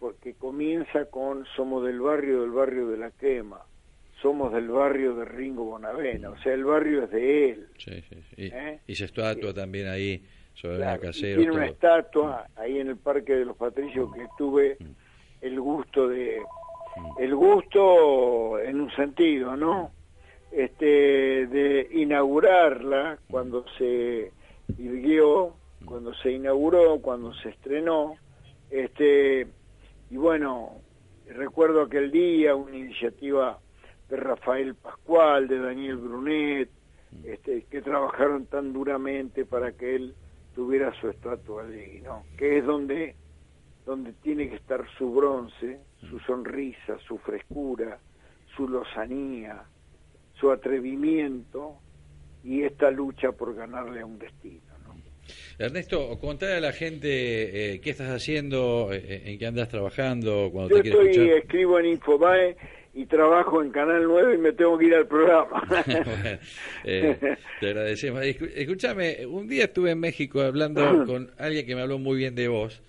[0.00, 3.64] porque comienza con Somos del barrio, del barrio de la quema,
[4.22, 7.66] somos del barrio de Ringo Bonavena, o sea, el barrio es de él.
[7.78, 8.50] Sí, sí, sí.
[8.52, 8.80] ¿Eh?
[8.86, 10.22] y estatua también ahí
[10.54, 11.36] sobre Claro, la y casero.
[11.40, 14.84] tiene una estatua ahí en el Parque de los Patricios que tuve Mm.
[15.42, 16.40] el gusto de
[17.18, 19.90] el gusto en un sentido, ¿no?
[20.50, 24.32] Este de inaugurarla cuando se
[24.78, 28.14] irguió, cuando se inauguró, cuando se estrenó,
[28.70, 29.46] este
[30.10, 30.80] y bueno,
[31.28, 33.58] recuerdo aquel día una iniciativa
[34.08, 36.68] de Rafael Pascual, de Daniel Brunet,
[37.24, 40.14] este, que trabajaron tan duramente para que él
[40.54, 42.24] tuviera su estatua allí, ¿no?
[42.36, 43.14] Que es donde,
[43.84, 47.98] donde tiene que estar su bronce, su sonrisa, su frescura,
[48.56, 49.64] su lozanía,
[50.38, 51.74] su atrevimiento
[52.44, 54.94] y esta lucha por ganarle a un destino, ¿no?
[55.58, 60.76] Ernesto, contale a la gente eh, qué estás haciendo, eh, en qué andas trabajando, cuando
[60.76, 61.38] Yo te estoy, escuchar.
[61.38, 62.56] escribo en Infobae
[62.96, 65.62] y trabajo en Canal 9 y me tengo que ir al programa.
[65.86, 66.38] Bueno,
[66.84, 68.22] eh, te agradecemos.
[68.24, 72.48] Escúchame, un día estuve en México hablando con alguien que me habló muy bien de
[72.48, 72.80] vos.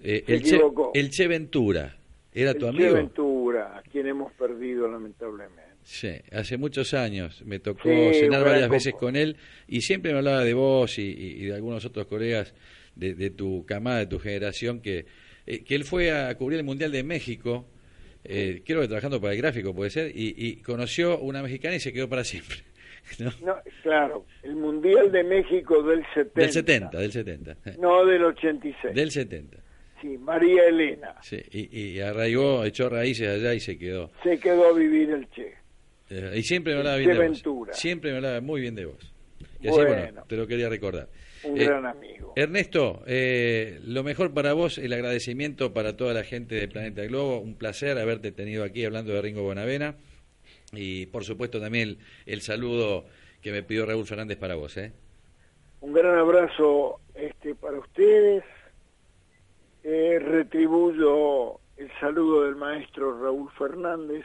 [0.00, 0.60] Eh, el, che,
[0.94, 1.96] el Che Ventura.
[2.32, 2.94] ¿Era tu El Che amigo?
[2.94, 5.62] Ventura, a quien hemos perdido lamentablemente.
[5.82, 10.18] Sí, hace muchos años me tocó Sí, cenar varias veces con él y siempre me
[10.18, 12.54] hablaba de vos y de algunos otros colegas
[12.94, 15.06] de, de tu camada, de tu generación, que,
[15.46, 17.66] eh, que él fue a cubrir el Mundial de México,
[18.28, 21.80] eh, creo que trabajando para el gráfico puede ser, y, y conoció una mexicana y
[21.80, 22.58] se quedó para siempre.
[23.18, 23.32] ¿no?
[23.44, 26.40] No, claro, el Mundial de México del 70.
[26.40, 27.56] Del 70, del 70.
[27.64, 28.94] eh, No, del 86.
[28.94, 29.56] Del 70.
[30.00, 31.14] Sí, María Elena.
[31.22, 34.10] Sí, y, y arraigó, echó raíces allá y se quedó.
[34.22, 35.54] Se quedó a vivir el Che.
[36.10, 37.68] Eh, y siempre me hablaba bien Che de vos.
[37.72, 39.12] Siempre me hablaba muy bien de vos.
[39.60, 40.24] Y así, bueno, Bueno.
[40.28, 41.08] te lo quería recordar.
[41.48, 42.32] Un Eh, gran amigo.
[42.36, 47.40] Ernesto, eh, lo mejor para vos, el agradecimiento para toda la gente de Planeta Globo.
[47.40, 49.96] Un placer haberte tenido aquí hablando de Ringo Bonavena.
[50.72, 53.06] Y por supuesto también el, el saludo
[53.40, 54.76] que me pidió Raúl Fernández para vos.
[54.76, 54.92] ¿eh?
[55.80, 58.44] Un gran abrazo este para ustedes.
[59.84, 64.24] Eh, retribuyo el saludo del maestro Raúl Fernández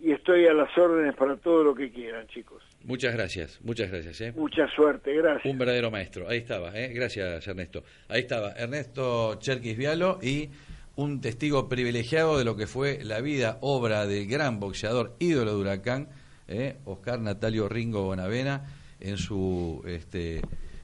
[0.00, 2.62] y estoy a las órdenes para todo lo que quieran, chicos.
[2.84, 4.20] Muchas gracias, muchas gracias.
[4.20, 4.32] ¿eh?
[4.36, 5.46] Mucha suerte, gracias.
[5.52, 6.28] Un verdadero maestro.
[6.28, 6.92] Ahí estaba, ¿eh?
[6.94, 7.82] gracias Ernesto.
[8.08, 10.50] Ahí estaba Ernesto Cherkis Vialo y
[10.96, 15.60] un testigo privilegiado de lo que fue la vida, obra del gran boxeador ídolo de
[15.60, 16.08] Huracán,
[16.48, 16.76] ¿eh?
[16.84, 18.64] Oscar Natalio Ringo Bonavena,
[19.00, 20.40] en su este,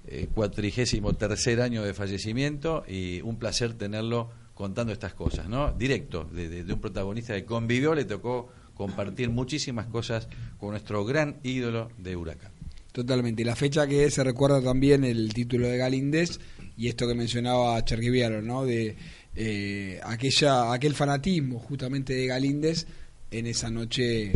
[0.07, 5.72] eh, cuatrigésimo tercer año de fallecimiento y un placer tenerlo contando estas cosas, ¿no?
[5.72, 11.05] Directo, de, de- de un protagonista que convivió, le tocó compartir muchísimas cosas con nuestro
[11.05, 12.53] gran ídolo de Huracán.
[12.93, 13.43] Totalmente.
[13.43, 16.39] Y la fecha que se recuerda también el título de Galíndez
[16.77, 18.65] y esto que mencionaba Cherguiviaro, ¿no?
[18.65, 18.97] De
[19.35, 22.87] eh, aquella, aquel fanatismo justamente de Galíndez
[23.31, 24.33] en esa noche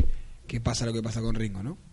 [0.46, 1.85] que pasa lo que pasa con Ringo, ¿no?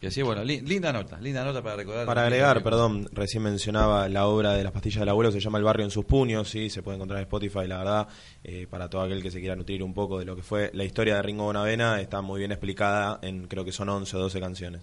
[0.00, 2.06] Y así, bueno, li- linda nota, linda nota para recordar.
[2.06, 5.64] Para agregar, perdón, recién mencionaba la obra de las pastillas del abuelo, se llama El
[5.64, 8.08] barrio en sus puños, sí, se puede encontrar en Spotify, la verdad,
[8.44, 10.84] eh, para todo aquel que se quiera nutrir un poco de lo que fue la
[10.84, 14.38] historia de Ringo Bonavena, está muy bien explicada en creo que son 11 o 12
[14.38, 14.82] canciones.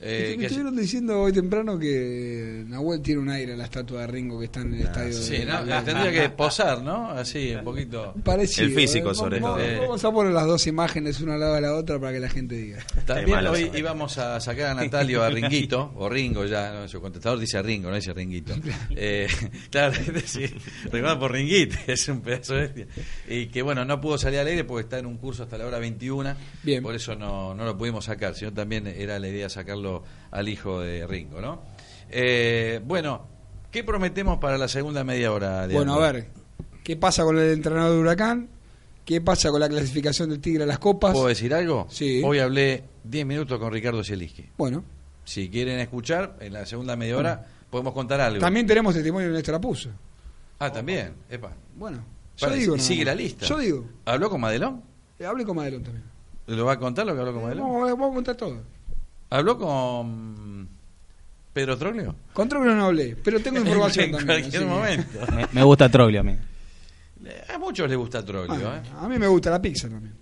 [0.00, 4.00] Eh, me que- estuvieron diciendo hoy temprano que Nahuel tiene un aire a la estatua
[4.00, 5.12] de Ringo que está en el estadio.
[5.12, 5.64] Sí, de- ¿no?
[5.64, 7.10] de- tendría que posar, ¿no?
[7.10, 8.12] Así, un poquito.
[8.24, 9.14] Parecido, El físico, ¿eh?
[9.14, 9.66] sobre Vamos- todo.
[9.68, 12.18] Vamos, vamos a poner las dos imágenes una al lado de la otra para que
[12.20, 12.84] la gente diga.
[13.06, 16.88] También hoy íbamos a sacar a Natalio a Ringuito, o Ringo ya, ¿no?
[16.88, 18.54] su contestador dice Ringo, no dice Ringuito.
[18.90, 19.26] Eh,
[19.70, 22.86] claro, es decir, recuerda por Ringuito, es un pedazo de bestia.
[23.28, 25.66] Y que bueno, no pudo salir al aire porque está en un curso hasta la
[25.66, 26.82] hora 21, Bien.
[26.82, 30.80] por eso no, no lo pudimos sacar, sino también era la idea sacarlo al hijo
[30.80, 31.62] de Ringo, ¿no?
[32.10, 33.26] Eh, bueno,
[33.70, 35.66] ¿qué prometemos para la segunda media hora?
[35.66, 35.76] Leandro?
[35.76, 36.28] Bueno, a ver,
[36.84, 38.48] ¿qué pasa con el entrenador de Huracán?
[39.04, 41.12] ¿Qué pasa con la clasificación del Tigre a las copas?
[41.12, 41.86] ¿Puedo decir algo?
[41.90, 42.22] Sí.
[42.24, 44.46] Hoy hablé 10 minutos con Ricardo Zielinski.
[44.56, 44.84] Bueno,
[45.24, 48.38] Si quieren escuchar, en la segunda media hora podemos contar algo.
[48.40, 49.90] también tenemos testimonio de Néstor Apuso.
[50.58, 51.12] Ah, también.
[51.30, 51.52] Epa.
[51.76, 51.98] Bueno,
[52.36, 52.78] yo Para, digo.
[52.78, 53.44] sigue la lista.
[53.46, 53.84] Yo digo.
[54.04, 54.82] ¿Habló con Madelón?
[55.18, 56.04] Eh, Hable con Madelón también.
[56.46, 57.66] ¿Lo va a contar lo que habló con Madelón?
[57.72, 58.62] Vamos, vamos a contar todo.
[59.30, 60.68] ¿Habló con
[61.52, 62.14] Pedro Troglio?
[62.32, 64.40] Con Troglio no hablé, pero tengo información en también.
[64.40, 65.32] cualquier que- momento.
[65.34, 66.36] Me, me gusta Troglio a mí.
[67.48, 68.74] A muchos les gusta Troglio.
[68.74, 68.82] ¿eh?
[69.00, 70.14] A mí me gusta la pizza también.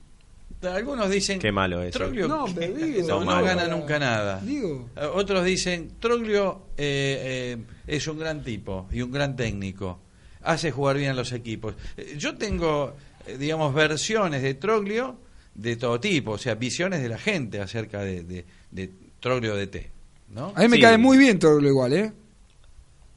[0.62, 1.98] Algunos dicen Qué malo eso.
[1.98, 3.78] Troglio No, digo, no, gana no.
[3.78, 4.40] nunca nada.
[4.40, 4.90] Digo.
[4.96, 10.00] Eh, Otros dicen, Troglio eh, eh, es un gran tipo y un gran técnico.
[10.42, 11.74] Hace jugar bien a los equipos.
[11.96, 12.94] Eh, Yo tengo,
[13.26, 15.16] eh, digamos, versiones de Troglio
[15.54, 19.66] de todo tipo, o sea, visiones de la gente acerca de, de, de Troglio de
[19.66, 19.90] T.
[20.28, 20.52] ¿no?
[20.54, 20.82] A mí me Sí.
[20.82, 22.12] cae muy bien Troglio igual, ¿eh?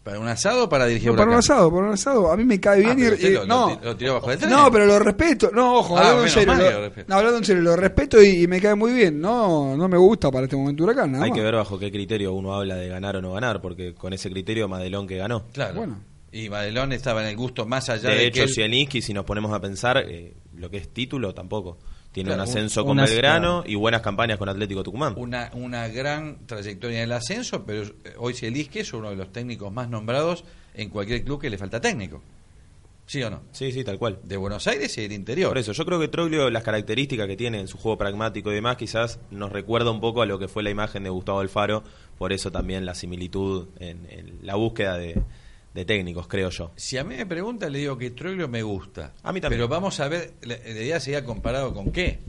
[0.03, 2.29] ¿Para un asado o para dirigir No, para un asado, para un asado.
[2.29, 3.79] A mí me cae Ah, bien y, lo- no.
[3.81, 4.49] lo tiró bajo el tren.
[4.51, 5.49] No, pero lo respeto.
[5.53, 6.53] No, ojo, Ah, hablando en serio.
[6.57, 9.21] que Lo, lo no, hablando en serio, lo respeto y, y me cae muy bien.
[9.21, 11.37] No, no me gusta para este momento huracán, nada Hay más.
[11.37, 14.29] que ver bajo qué criterio uno habla de ganar o no ganar, porque con ese
[14.29, 15.45] criterio Madelón que ganó.
[15.53, 15.75] Claro.
[15.75, 15.99] Bueno.
[16.33, 19.13] Y Madelón estaba en el gusto más allá de, De que hecho, él- Zielinski, si
[19.13, 21.77] nos ponemos a pensar, eh, lo que es título tampoco.
[22.13, 25.15] Tiene Claro, un ascenso con una- Belgrano y buenas campañas con Atlético Tucumán.
[25.17, 29.31] una, una gran trayectoria en el ascenso, pero eh, hoy Zielinski es uno de los
[29.33, 30.45] técnicos más nombrados
[30.75, 32.21] en cualquier club que le falta técnico.
[33.05, 33.41] ¿Sí o no?
[33.51, 34.19] Sí, sí, tal cual.
[34.23, 35.49] De Buenos Aires y del interior.
[35.49, 38.55] Por eso, yo creo que Troglio, las características que tiene en su juego pragmático y
[38.55, 41.83] demás, quizás nos recuerda un poco a lo que fue la imagen de Gustavo Alfaro,
[42.17, 45.21] por eso también la similitud en, en la búsqueda de,
[45.73, 46.71] de técnicos, creo yo.
[46.75, 49.13] Si a mí me pregunta, le digo que Troglio me gusta.
[49.23, 49.57] A mí también.
[49.59, 52.19] Pero vamos a ver, la, la idea sería comparado con qué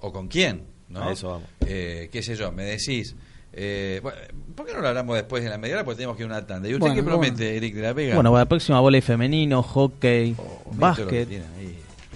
[0.00, 0.62] o con quién.
[0.88, 1.02] ¿no?
[1.02, 1.48] A eso vamos.
[1.66, 2.52] Eh, ¿Qué sé yo?
[2.52, 3.14] Me decís.
[3.56, 4.18] Eh, bueno,
[4.54, 5.84] ¿Por qué no lo hablamos después de la media hora?
[5.84, 6.68] Porque tenemos que ir a una tanda.
[6.68, 7.18] ¿Y usted Bueno, qué bueno.
[7.20, 8.14] promete, Eric de la Vega?
[8.16, 10.42] Bueno, para la próxima bola femenino, hockey, Oh,
[10.72, 11.28] ¿viste lo que básquet,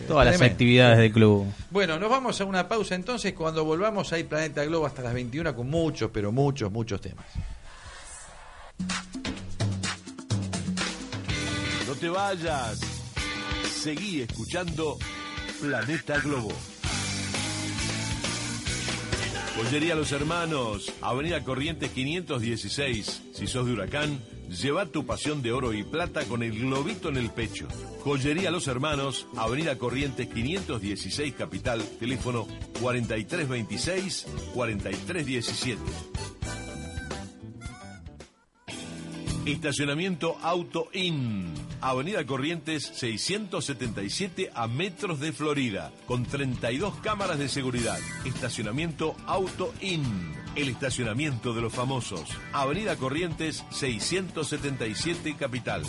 [0.09, 0.53] todas las Tremendo.
[0.55, 1.47] actividades del club.
[1.71, 3.33] Bueno, nos vamos a una pausa entonces.
[3.35, 7.27] Cuando volvamos hay Planeta Globo hasta las 21 con muchos, pero muchos, muchos temas.
[12.01, 12.81] Te vayas.
[13.83, 14.99] Seguí escuchando
[15.61, 16.53] Planeta Globo.
[19.57, 23.23] Joyería Los Hermanos, Avenida Corrientes 516.
[23.35, 27.17] Si sos de Huracán, lleva tu pasión de oro y plata con el globito en
[27.17, 27.67] el pecho.
[28.05, 32.47] Joyería Los Hermanos, Avenida Corrientes 516 Capital, teléfono
[32.81, 35.79] 4326-4317.
[39.49, 41.55] Estacionamiento Auto In.
[41.81, 47.99] Avenida Corrientes 677 a metros de Florida, con 32 cámaras de seguridad.
[48.27, 50.05] Estacionamiento Auto In.
[50.55, 52.29] El estacionamiento de los famosos.
[52.53, 55.83] Avenida Corrientes 677 Capital.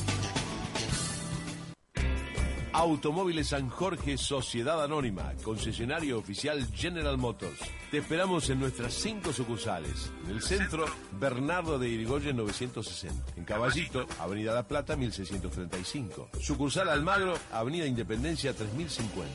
[2.80, 7.60] Automóviles San Jorge Sociedad Anónima, concesionario oficial General Motors.
[7.92, 10.10] Te esperamos en nuestras cinco sucursales.
[10.24, 10.86] En el centro,
[11.20, 13.34] Bernardo de Irigoyen 960.
[13.36, 16.30] En Caballito, Avenida La Plata 1635.
[16.40, 19.28] Sucursal Almagro, Avenida Independencia 3050.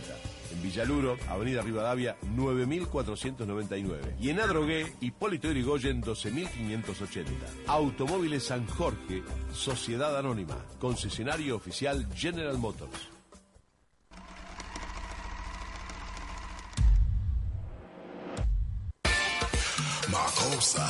[0.55, 4.17] En Villaluro, Avenida Rivadavia 9499.
[4.21, 7.31] Y en Adrogué, Hipólito Irigoyen 12580.
[7.67, 9.23] Automóviles San Jorge,
[9.53, 13.14] Sociedad Anónima, concesionario oficial General Motors.
[20.15, 20.87] Makosa.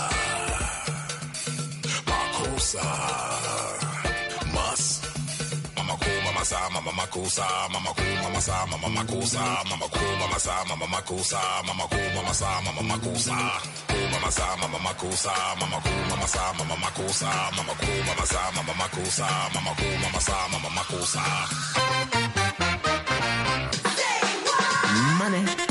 [2.11, 2.87] Makosa.
[4.55, 4.85] Mas.
[5.77, 10.39] Mama cool, mama sa, mama makusa, mama cool, mama sa, mama makusa, mama cool, mama
[10.39, 13.37] sa, mama makusa, mama cool, mama sa, mama makusa,
[13.89, 18.41] cool, mama sa, mama makusa, mama ku, mama sa, mama makusa, mama ku, mama sa,
[18.57, 21.25] mama makusa, mama ku, mama sa, mama makusa.
[25.19, 25.64] Money.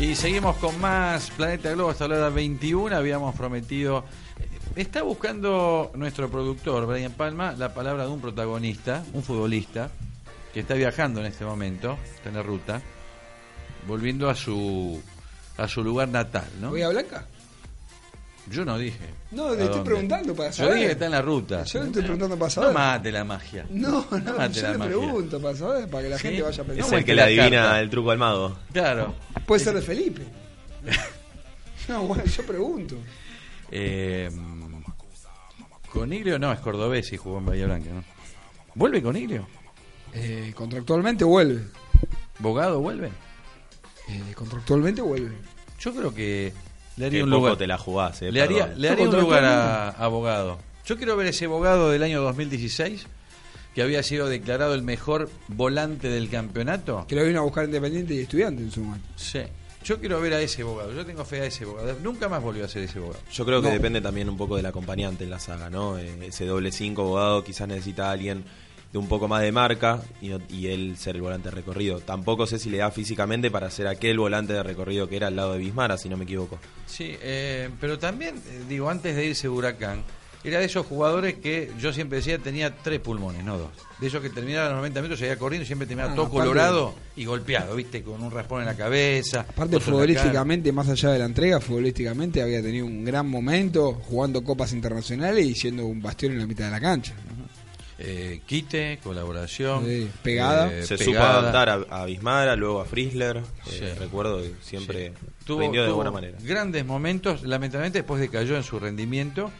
[0.00, 2.94] Y seguimos con más Planeta Globo hasta la hora 21.
[2.94, 4.04] Habíamos prometido.
[4.76, 9.90] Está buscando nuestro productor, Brian Palma, la palabra de un protagonista, un futbolista,
[10.54, 12.80] que está viajando en este momento, está en la ruta,
[13.88, 15.02] volviendo a su
[15.56, 16.70] a su lugar natal, ¿no?
[16.70, 17.26] ¿Voy a Blanca?
[18.50, 18.98] Yo no dije.
[19.30, 20.74] No, ¿A le estoy preguntando para Yo saber.
[20.74, 21.64] dije que está en la ruta.
[21.64, 22.68] Yo le estoy preguntando para saber.
[22.70, 23.66] No mate la magia.
[23.70, 24.96] No, no, mate yo la le magia.
[24.96, 26.22] pregunto para saber, para que la ¿Sí?
[26.28, 26.96] gente vaya Es pensando.
[26.96, 27.80] el que la le adivina carta.
[27.80, 28.58] el truco al mago.
[28.72, 29.14] Claro.
[29.46, 30.22] Puede ser de Felipe.
[31.88, 32.96] No, bueno, yo pregunto.
[33.70, 34.28] Eh,
[35.90, 38.04] Coniglio no, es cordobés y jugó en Bahía Blanca, ¿no?
[38.74, 39.46] ¿Vuelve Coniglio?
[40.12, 41.64] Eh, contractualmente vuelve.
[42.40, 43.08] ¿Bogado vuelve?
[44.08, 45.34] Eh, contractualmente vuelve.
[45.80, 46.52] Yo creo que
[46.98, 47.56] le haría un poco lugar.
[47.56, 48.80] te la jugás, eh, le haría, perdón.
[48.82, 50.02] le Yo haría un lugar a, contractualmente.
[50.04, 50.58] a Bogado.
[50.86, 53.06] Yo quiero ver ese Bogado del año 2016,
[53.74, 57.04] que había sido declarado el mejor volante del campeonato.
[57.08, 59.06] Que lo vino a buscar Independiente y Estudiante en su momento.
[59.16, 59.40] Sí.
[59.84, 60.92] Yo quiero ver a ese Bogado.
[60.92, 61.96] Yo tengo fe a ese Bogado.
[62.02, 63.20] Nunca más volvió a ser ese Bogado.
[63.32, 63.74] Yo creo que No.
[63.74, 65.96] depende también un poco del acompañante en la saga, ¿no?
[65.98, 68.44] Eh, ese doble cinco abogado quizás necesita a alguien
[68.92, 72.00] de un poco más de marca y, no- y él ser el volante de recorrido.
[72.00, 75.36] Tampoco sé si le da físicamente para ser aquel volante de recorrido que era al
[75.36, 76.58] lado de Bismara, si no me equivoco.
[76.86, 80.02] Sí, eh, pero también, eh, digo, antes de irse Huracán,
[80.44, 83.70] era de esos jugadores que yo siempre decía tenía tres pulmones, no dos.
[84.00, 86.38] De esos que terminaban los 90 minutos, seguía corriendo y siempre terminaba Ah, todo aparte-
[86.46, 88.02] colorado y golpeado, ¿viste?
[88.04, 89.40] Con un raspón en la cabeza.
[89.40, 94.72] Aparte, futbolísticamente, más allá de la entrega, futbolísticamente había tenido un gran momento jugando copas
[94.72, 97.14] internacionales y siendo un bastión en la mitad de la cancha.
[97.14, 97.34] cara.
[98.00, 99.84] Eh, quite, colaboración.
[99.84, 100.72] Sí, pegada.
[100.72, 101.38] eh, Se supo pegada.
[101.40, 103.38] adaptar a, a Bismara, luego a Frizzler.
[103.38, 103.42] eh,
[103.94, 103.98] Sí.
[103.98, 105.12] recuerdo que siempre
[105.44, 106.38] Tuvo, rindió de tuvo buena manera.
[106.42, 109.50] Grandes momentos, lamentablemente después decayó en su rendimiento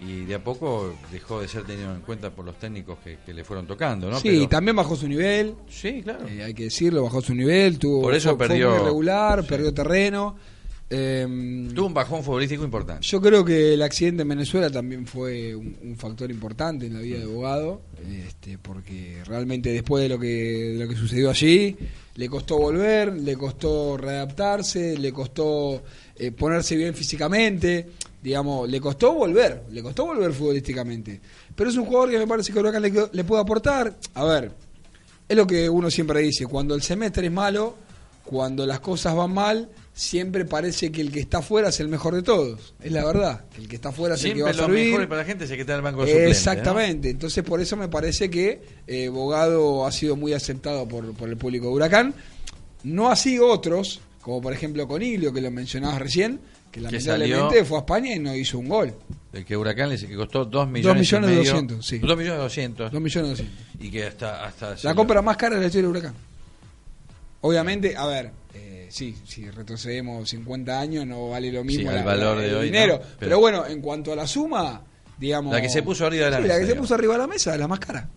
[0.00, 3.32] y de a poco dejó de ser tenido en cuenta por los técnicos que, que
[3.32, 4.18] le fueron tocando, ¿no?
[4.18, 6.26] sí, Pero- también bajó su nivel, sí, claro.
[6.26, 9.42] eh, hay que decirlo, bajó su nivel, tuvo, Por eso fue, fue perdió- muy irregular,
[9.42, 9.48] sí.
[9.48, 10.36] perdió terreno.
[10.90, 13.04] Eh, Tuvo un bajón futbolístico importante.
[13.06, 17.00] Yo creo que el accidente en Venezuela también fue un, un factor importante en la
[17.00, 17.80] vida de abogado,
[18.26, 21.76] este, porque realmente después de lo que de lo que sucedió allí,
[22.16, 25.82] le costó volver, le costó readaptarse, le costó
[26.16, 27.88] eh, ponerse bien físicamente,
[28.22, 31.20] digamos, le costó volver, le costó volver futbolísticamente.
[31.56, 33.96] Pero es un jugador que me parece que Huracán le, le puede aportar.
[34.14, 34.52] A ver,
[35.28, 37.74] es lo que uno siempre dice, cuando el semestre es malo,
[38.24, 42.14] cuando las cosas van mal, siempre parece que el que está afuera es el mejor
[42.16, 42.74] de todos.
[42.82, 44.90] Es la verdad, el que está afuera es el que va Siempre a servir.
[44.92, 46.28] mejor para la gente es el que está en el banco de.
[46.28, 51.28] Exactamente, entonces por eso me parece que eh, Bogado ha sido muy aceptado por, por
[51.28, 52.14] el público de Huracán.
[52.82, 56.40] No así otros, como por ejemplo Coniglio, que lo mencionabas recién,
[56.72, 58.92] que lamentablemente fue a España y no hizo un gol.
[59.32, 61.98] El que Huracán le que costó 2 millones, millones y medio, 200, sí.
[62.00, 62.92] 2 millones 200.
[62.92, 63.44] 2 millones de
[63.80, 64.44] Y que hasta...
[64.44, 66.14] hasta La lo- compra más cara de la historia de Huracán.
[67.40, 68.30] Obviamente, a ver,
[68.94, 72.64] sí, si retrocedemos 50 años no vale lo mismo Sí, el valor de el hoy,
[72.66, 72.94] dinero.
[72.94, 73.00] ¿no?
[73.00, 74.82] Pero, Pero- bueno, en cuanto a la suma,
[75.18, 75.52] digamos...
[75.52, 77.18] La que se puso arriba de la Sí, mesa, La que se puso arriba de
[77.18, 78.08] la mesa es la más cara.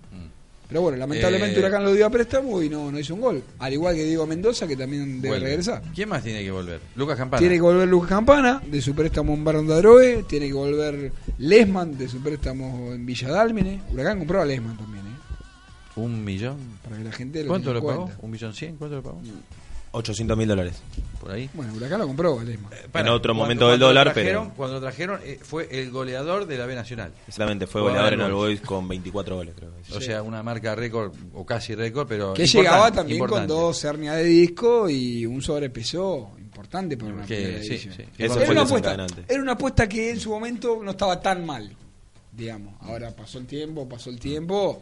[0.69, 3.41] Pero bueno, lamentablemente Eh, Huracán lo dio a préstamo y no, no hizo un gol.
[3.59, 5.47] Al igual que Diego Mendoza, que también debe Vuelve.
[5.47, 5.81] regresar.
[5.95, 6.81] ¿Quién más tiene que volver?
[6.97, 7.39] Lucas Campana.
[7.39, 10.23] Tiene que volver Lucas Campana, de su préstamo en Barón de Adroe.
[10.27, 13.81] Tiene que volver Lesman, de su préstamo en Villa Dálmine.
[13.93, 15.09] Huracán compró a Lesman también, ¿eh?
[15.95, 16.57] Un millón.
[16.83, 18.11] Para que la gente lo ¿Cuánto lo pagó?
[18.21, 18.75] ¿Un millón cien?
[18.75, 19.21] ¿Cuánto lo pagó?
[19.97, 20.81] 800 mil dólares.
[21.19, 21.49] Por ahí.
[21.53, 22.39] Bueno, Huracán lo compró.
[22.41, 26.45] En otro cuando- momento del dólar, trajeron- pero- Cuando lo trajeron, eh, fue el goleador
[26.45, 27.11] de la B Nacional.
[27.27, 28.59] Exactamente, fue goleador en de All Boys.
[28.59, 29.71] Boys con 24 goles, creo.
[29.95, 32.33] O sea, una marca récord, o casi récord, pero.
[32.33, 33.47] Que llegaba también importante.
[33.53, 37.89] con dos hernias de disco y un sobrepeso importante para una Que- primera sí, sí.
[37.89, 41.45] Eso Era fue una, apuesta, era una apuesta que en su momento no estaba tan
[41.45, 41.69] mal,
[42.31, 42.75] digamos.
[42.81, 44.81] Ahora pasó el tiempo, pasó el tiempo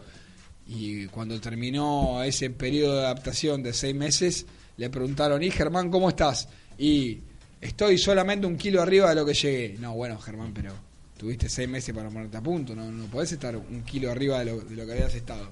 [0.68, 4.46] y cuando terminó ese periodo de adaptación de seis meses,
[4.78, 6.48] le preguntaron, ¿y Germán cómo estás?
[6.78, 7.20] Y
[7.62, 9.78] estoy solamente un kilo arriba de lo que llegué.
[9.80, 10.74] No, bueno, Germán, pero
[11.18, 14.46] tuviste seis meses para ponerte a punto, no, no podés estar un kilo arriba de
[14.46, 15.50] lo, de lo que habías estado.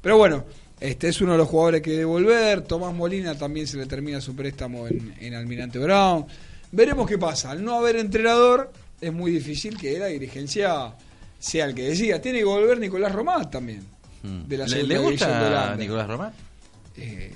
[0.00, 0.44] Pero bueno,
[0.80, 2.62] este es uno de los jugadores que debe volver.
[2.62, 6.26] Tomás Molina también se le termina su préstamo en, en Almirante Brown.
[6.72, 7.52] Veremos qué pasa.
[7.52, 10.94] Al no haber entrenador, es muy difícil que la dirigencia
[11.38, 12.20] sea el que decida.
[12.20, 13.93] Tiene que volver Nicolás Román también.
[14.24, 14.48] Mm.
[14.48, 15.76] De la ¿Le, segunda le división de gusta Holanda.
[15.76, 16.32] Nicolás Román?
[16.96, 17.34] Eh,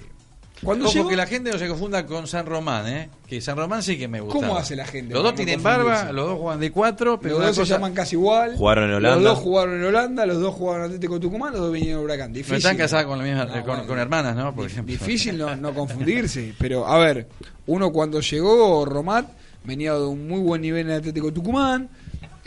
[0.62, 3.10] Cuando Ojo llegó- que la gente no se confunda con San Román, ¿eh?
[3.28, 4.40] Que San Román sí que me gusta.
[4.40, 7.36] ¿Cómo hace la gente Los dos no tienen barba, los dos juegan de cuatro, pero
[7.38, 8.56] los dos se cosa- llaman casi igual.
[8.56, 9.16] Jugaron en Holanda.
[9.20, 12.04] Los dos jugaron en Holanda, los dos jugaron en Atlético Tucumán, los dos vinieron en
[12.06, 12.32] Huracán.
[12.32, 12.52] Difícil.
[12.54, 13.86] no están casadas con, la misma, No, con, bueno.
[13.86, 14.52] con hermanas, ¿no?
[14.54, 14.90] Por ejemplo.
[14.92, 17.28] Difícil no, no confundirse, pero a ver,
[17.66, 19.26] uno cuando llegó, Romat
[19.62, 21.88] venía de un muy buen nivel en Atlético Tucumán,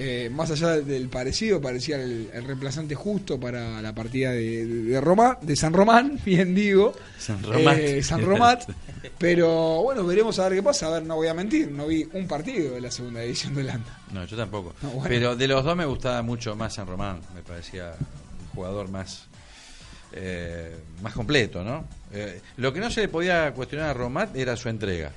[0.03, 4.99] eh, más allá del parecido, parecía el, el reemplazante justo para la partida de, de,
[4.99, 7.77] Roma, de San Román, bien digo, San Romat.
[7.77, 8.67] Eh, San Romat,
[9.19, 12.07] pero bueno, veremos a ver qué pasa, a ver, no voy a mentir, no vi
[12.13, 13.99] un partido de la segunda división de Holanda.
[14.11, 14.73] No, yo tampoco.
[14.81, 15.07] No, bueno.
[15.07, 17.21] Pero de los dos me gustaba mucho más San Román.
[17.35, 19.27] Me parecía un jugador más
[20.13, 21.85] eh, más completo, ¿no?
[22.11, 25.11] Eh, lo que no se le podía cuestionar a Romat era su entrega,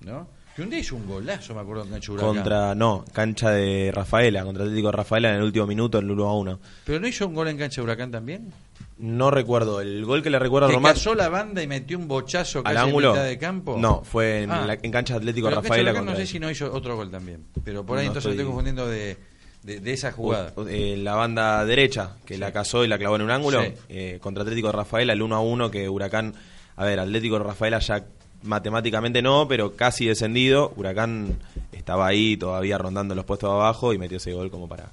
[0.00, 0.28] ¿no?
[0.54, 2.34] Que un día hizo un golazo, me acuerdo, en cancha de Huracán.
[2.36, 6.24] Contra, no, cancha de Rafaela, contra Atlético de Rafaela en el último minuto, el 1
[6.28, 6.60] a 1.
[6.84, 8.52] ¿Pero no hizo un gol en cancha de Huracán también?
[8.98, 11.98] No recuerdo, el gol que le recuerdo a ¿Que Román cazó la banda y metió
[11.98, 13.10] un bochazo al casi en ángulo.
[13.10, 13.76] mitad de campo?
[13.78, 14.64] No, fue en, Ah.
[14.64, 15.90] la- en cancha de Atlético Pero en cancha de Rafaela.
[16.00, 17.44] Huracán no sé si no hizo otro gol también.
[17.64, 19.16] Pero por ahí No entonces estoy- estoy confundiendo de,
[19.64, 20.52] de, de esa jugada.
[20.68, 23.72] Eh, la banda derecha, que la cazó y la clavó en un ángulo, Sí.
[23.88, 26.32] eh, contra Atlético de Rafaela, el 1 a 1, que Huracán,
[26.76, 28.04] a ver, Atlético Rafaela ya
[28.44, 31.36] matemáticamente no, pero casi descendido, Huracán
[31.72, 34.90] estaba ahí todavía rondando los puestos de abajo y metió ese gol como para...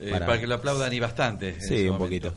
[0.00, 0.40] Eh, para- para...
[0.40, 1.60] que lo aplaudan y bastante.
[1.60, 1.98] Sí, un momento.
[1.98, 2.32] poquito.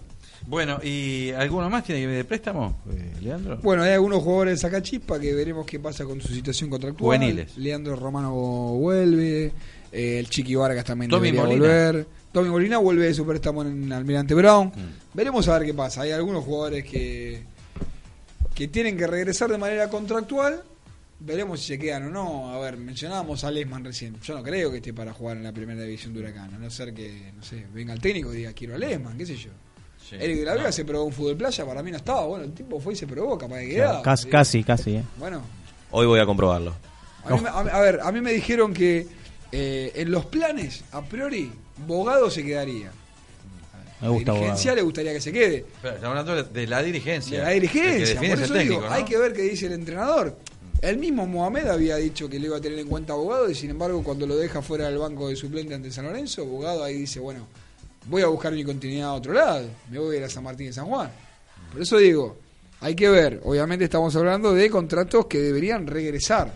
[0.48, 3.58] Bueno, ¿y alguno más tiene que ver de préstamo, eh, Leandro?
[3.64, 7.18] Bueno, hay algunos jugadores de Sacachispa que veremos qué pasa con su situación contractual.
[7.18, 7.58] Juveniles.
[7.58, 8.32] Leandro Romano
[8.76, 9.52] vuelve,
[9.92, 11.62] eh, el Chiqui Vargas también Tommy debería Molina.
[11.68, 12.08] volver.
[12.32, 14.68] Tommy Molina vuelve de su préstamo en Almirante Brown.
[14.68, 15.16] Mm.
[15.16, 16.02] Veremos a ver qué pasa.
[16.02, 17.42] Hay algunos jugadores que,
[18.56, 20.64] que tienen que regresar de manera contractual.
[21.20, 22.50] Veremos si se quedan o no.
[22.54, 24.20] A ver, mencionábamos a Lesman recién.
[24.22, 26.54] Yo no creo que esté para jugar en la primera división de Huracán.
[26.54, 29.26] A no ser que, no sé, venga el técnico y diga quiero a Lesman, qué
[29.26, 29.52] sé yo.
[30.10, 30.16] Sí.
[30.20, 30.72] Eric de la Vega No.
[30.72, 32.26] se probó un fútbol playa, para mí no estaba.
[32.26, 34.02] Bueno, el tipo fue y se probó, capaz de Claro, quedar.
[34.04, 35.04] casi, casi, casi, eh.
[35.18, 35.42] Bueno,
[35.92, 36.76] Hoy voy a comprobarlo.
[37.24, 39.08] a, mí me- a mí- a ver, a mí me dijeron que
[39.52, 41.52] eh, en los planes, a priori,
[41.88, 42.92] Bogado se quedaría.
[44.06, 45.66] Me gusta La dirigencia le gustaría que se quede.
[45.82, 47.38] Pero estamos hablando de- la dirigencia.
[47.40, 50.36] De la que dirigencia, por es eso digo, hay que ver qué dice el entrenador.
[50.82, 53.56] El mismo Mohamed había dicho que le iba a tener en cuenta a Bogado y
[53.56, 56.96] sin embargo cuando lo deja fuera del banco de suplente ante San Lorenzo, Bogado ahí
[57.00, 57.48] dice, bueno,
[58.08, 60.68] voy a buscar mi continuidad a otro lado, me voy a ir a San Martín
[60.68, 61.10] de San Juan.
[61.72, 62.38] Por eso digo,
[62.82, 66.54] hay que ver, obviamente estamos hablando de contratos que deberían regresar.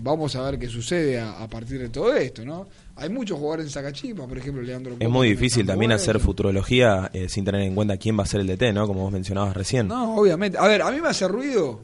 [0.00, 2.66] Vamos a ver qué sucede a, a partir de todo esto, ¿no?
[2.96, 7.28] Hay muchos jugadores en Sacachipa, por ejemplo, Leandro Es muy difícil también hacer futurología eh,
[7.28, 8.86] sin tener en cuenta quién va a ser el DT, ¿no?
[8.86, 9.88] Como vos mencionabas recién.
[9.88, 10.58] No, obviamente.
[10.58, 11.80] A ver, a mí me hace ruido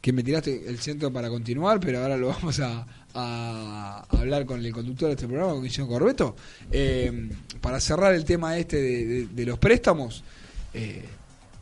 [0.00, 4.64] que me tiraste el centro para continuar, pero ahora lo vamos a, a hablar con
[4.64, 6.36] el conductor de este programa, con Guillermo Corbeto.
[6.70, 7.30] Eh,
[7.60, 10.22] para cerrar el tema este de, de- de los préstamos,
[10.74, 11.02] eh,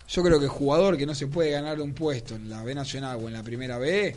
[0.08, 2.74] yo creo que el jugador que no se puede ganar un puesto en la B
[2.74, 4.14] Nacional o en la Primera B,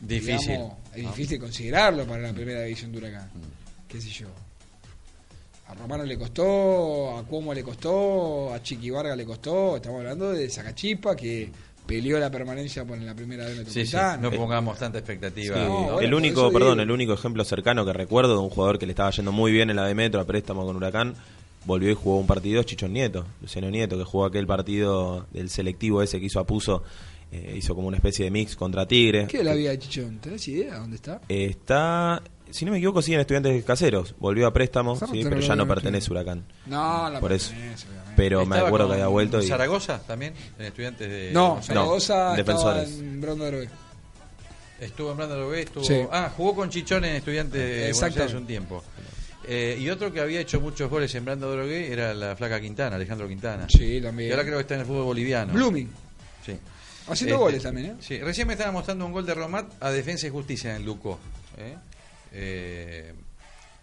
[0.00, 0.52] Difícil.
[0.52, 3.28] digamos, es difícil considerarlo para la Primera División de Huracán.
[3.92, 4.26] ¿Qué sé yo?
[5.68, 9.76] A Romano le costó, a Cuomo le costó, a Chiqui Vargas le costó.
[9.76, 11.50] Estamos hablando de Sacachipa que
[11.86, 13.84] peleó la permanencia por la primera vez Sí,
[14.20, 15.56] no pongamos tanta expectativa.
[15.56, 16.82] Sí, No, bueno, el único, perdón, digo.
[16.84, 19.68] el único ejemplo cercano que recuerdo de un jugador que le estaba yendo muy bien
[19.68, 21.14] en la de Metro a préstamo con Huracán,
[21.66, 25.50] volvió y jugó un partido es Chichón Nieto, Luciano Nieto, que jugó aquel partido del
[25.50, 26.82] selectivo ese que hizo a Puso,
[27.30, 29.26] eh, hizo como una especie de mix contra Tigre.
[29.26, 30.18] ¿Qué es la vida de Chichón?
[30.18, 31.20] ¿Tenés idea dónde está?
[31.28, 32.22] Eh, está,
[32.52, 35.66] si no me equivoco, sigue en estudiantes caseros, volvió a préstamo, sí, pero ya no
[35.66, 36.10] pertenece a.
[36.12, 36.44] Huracán.
[36.66, 37.50] No, la Por eso.
[37.50, 37.86] pertenece.
[38.16, 39.46] Pero me acuerdo que había vuelto y...
[39.48, 41.30] Zaragoza también, en estudiantes de.
[41.32, 42.90] No, Zaragoza defensores.
[42.98, 43.68] en Brondo de Drogué.
[44.80, 45.84] Estuvo en Branda Drogué, estuvo.
[45.84, 45.94] Sí.
[46.10, 48.02] Ah, jugó con Chichón en estudiantes de Buenos.
[48.02, 48.82] Aires un tiempo.
[49.44, 52.96] Eh, y otro que había hecho muchos goles en Branda Drogué era la flaca Quintana,
[52.96, 53.66] Alejandro Quintana.
[53.68, 54.28] Sí, también.
[54.30, 55.52] Y ahora creo que está en el fútbol boliviano.
[55.52, 55.88] Blooming.
[56.44, 56.56] Sí.
[57.08, 57.94] Haciendo Este, goles también, ¿eh?
[58.00, 61.18] Sí, recién me estaban mostrando un gol de Romat a Defensa y Justicia en Luco.
[61.58, 61.76] ¿eh?
[62.32, 63.12] Eh,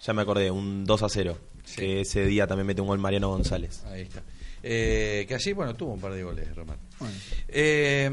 [0.06, 1.76] Ya me acordé, un 2 a 0, Sí.
[1.78, 3.84] que ese día también mete un gol Mariano González.
[3.88, 4.24] ahí está.
[4.64, 6.48] Eh, que así, bueno, tuvo un par de goles.
[6.56, 7.14] Bueno.
[7.48, 8.10] Eh,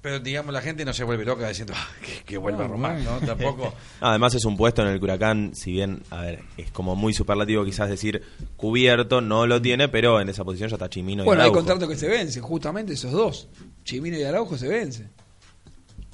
[0.00, 2.98] pero digamos, la gente no se vuelve loca diciendo "Ah, que, que vuelva No, Romat,
[3.04, 3.18] ¿no?
[3.26, 3.74] Tampoco.
[4.00, 7.64] Además es un puesto en el Huracán, si bien, a ver, es como muy superlativo
[7.64, 8.22] quizás decir
[8.56, 11.58] cubierto, no lo tiene, pero en esa posición ya está Chimino y Bueno, hay Araujo.
[11.66, 13.48] contratos que se vencen, justamente esos dos.
[13.84, 15.10] Chimino y Araujo se vencen.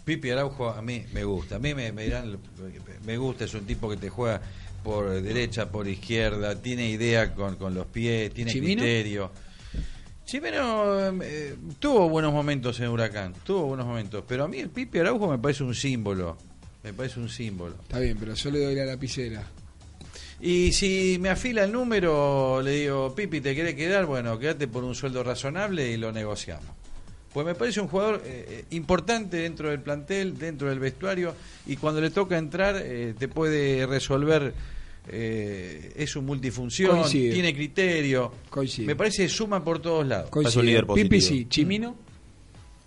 [0.04, 1.56] Pipi Araujo a mí me gusta.
[1.56, 2.38] A mí me, me dirán,
[3.06, 4.40] me gusta, es un tipo que te juega
[4.82, 8.82] por derecha, por izquierda, tiene idea con, con los pies, tiene ¿Chimino?
[8.82, 9.30] criterio.
[10.26, 14.98] Chimeno eh, tuvo buenos momentos en Huracán, tuvo buenos momentos, pero a mí el Pipi
[14.98, 16.36] Araujo me parece un símbolo,
[16.82, 17.74] me parece un símbolo.
[17.82, 19.42] Está bien, pero yo le doy la lapicera.
[20.40, 24.04] Y si me afila el número, le digo, Pipi, ¿te querés quedar?
[24.06, 26.66] Bueno, quédate por un sueldo razonable y lo negociamos.
[27.34, 31.34] Pues me parece un jugador eh, eh, importante dentro del plantel, dentro del vestuario,
[31.66, 34.54] y cuando le toca entrar eh, te puede resolver,
[35.08, 37.00] eh, es su multifunción,
[37.32, 38.32] tiene criterio.
[38.86, 40.30] Me parece que suma por todos lados.
[40.30, 40.60] Coincido.
[40.60, 41.20] un líder positivo.
[41.20, 41.96] sí, Chimino,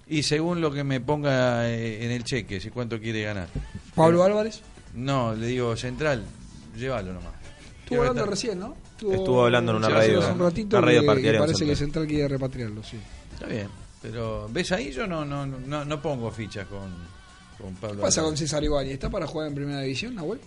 [0.10, 3.50] Y según lo que me ponga eh, en el cheque, si cuánto quiere ganar.
[3.94, 4.62] Pablo Álvarez.
[4.96, 6.24] No, le digo central,
[6.78, 7.34] llévalo nomás.
[7.84, 8.76] Estuvo hablando recién, ¿no?
[8.96, 11.78] Estuvo hablando en una radio- hace un ratito una radio que- que parece que Central.
[11.78, 12.98] Central quiere repatriarlo, sí.
[13.34, 13.68] Está bien,
[14.12, 16.94] pero ves ahí yo no no no, no pongo fichas con,
[17.58, 17.98] con Pablo.
[17.98, 18.38] ¿Qué pasa con.
[18.38, 18.94] César Ibáñez?
[18.94, 20.40] ¿Está para jugar en primera división, Nahuel?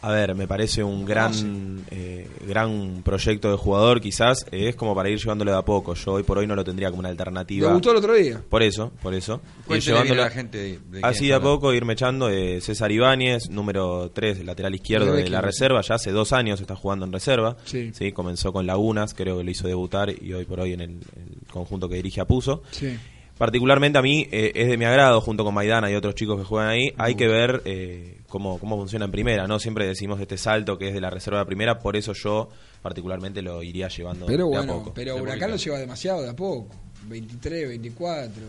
[0.00, 4.94] A ver, me parece un gran eh, gran proyecto de jugador, quizás eh, es como
[4.94, 5.94] para ir llevándolo de a poco.
[5.94, 7.66] Yo hoy por hoy no lo tendría como una alternativa.
[7.68, 8.40] Debutó el otro día.
[8.48, 9.40] Por eso, por eso.
[9.68, 12.92] Ir a llevándolo- la gente de, de Así de a poco irme echando eh, César
[12.92, 17.12] Ibáñez, número 3, lateral izquierdo de la reserva, ya hace dos años está jugando en
[17.12, 18.12] reserva, Sí.
[18.12, 21.46] comenzó con Lagunas, creo que lo hizo debutar y hoy por hoy en el, el
[21.50, 22.62] conjunto que dirige a Puso.
[22.70, 22.96] Sí.
[23.38, 26.44] Particularmente a mí eh, es de mi agrado, junto con Maidana y otros chicos que
[26.44, 29.58] juegan ahí, hay que ver eh, cómo, cómo funciona en primera, ¿no?
[29.60, 32.48] Siempre decimos este salto que es de la reserva a primera, por eso yo
[32.82, 34.92] particularmente lo iría llevando Pero de a bueno, poco.
[34.94, 36.68] pero De Huracán lo lleva demasiado de a poco.
[37.08, 38.42] 23, 24.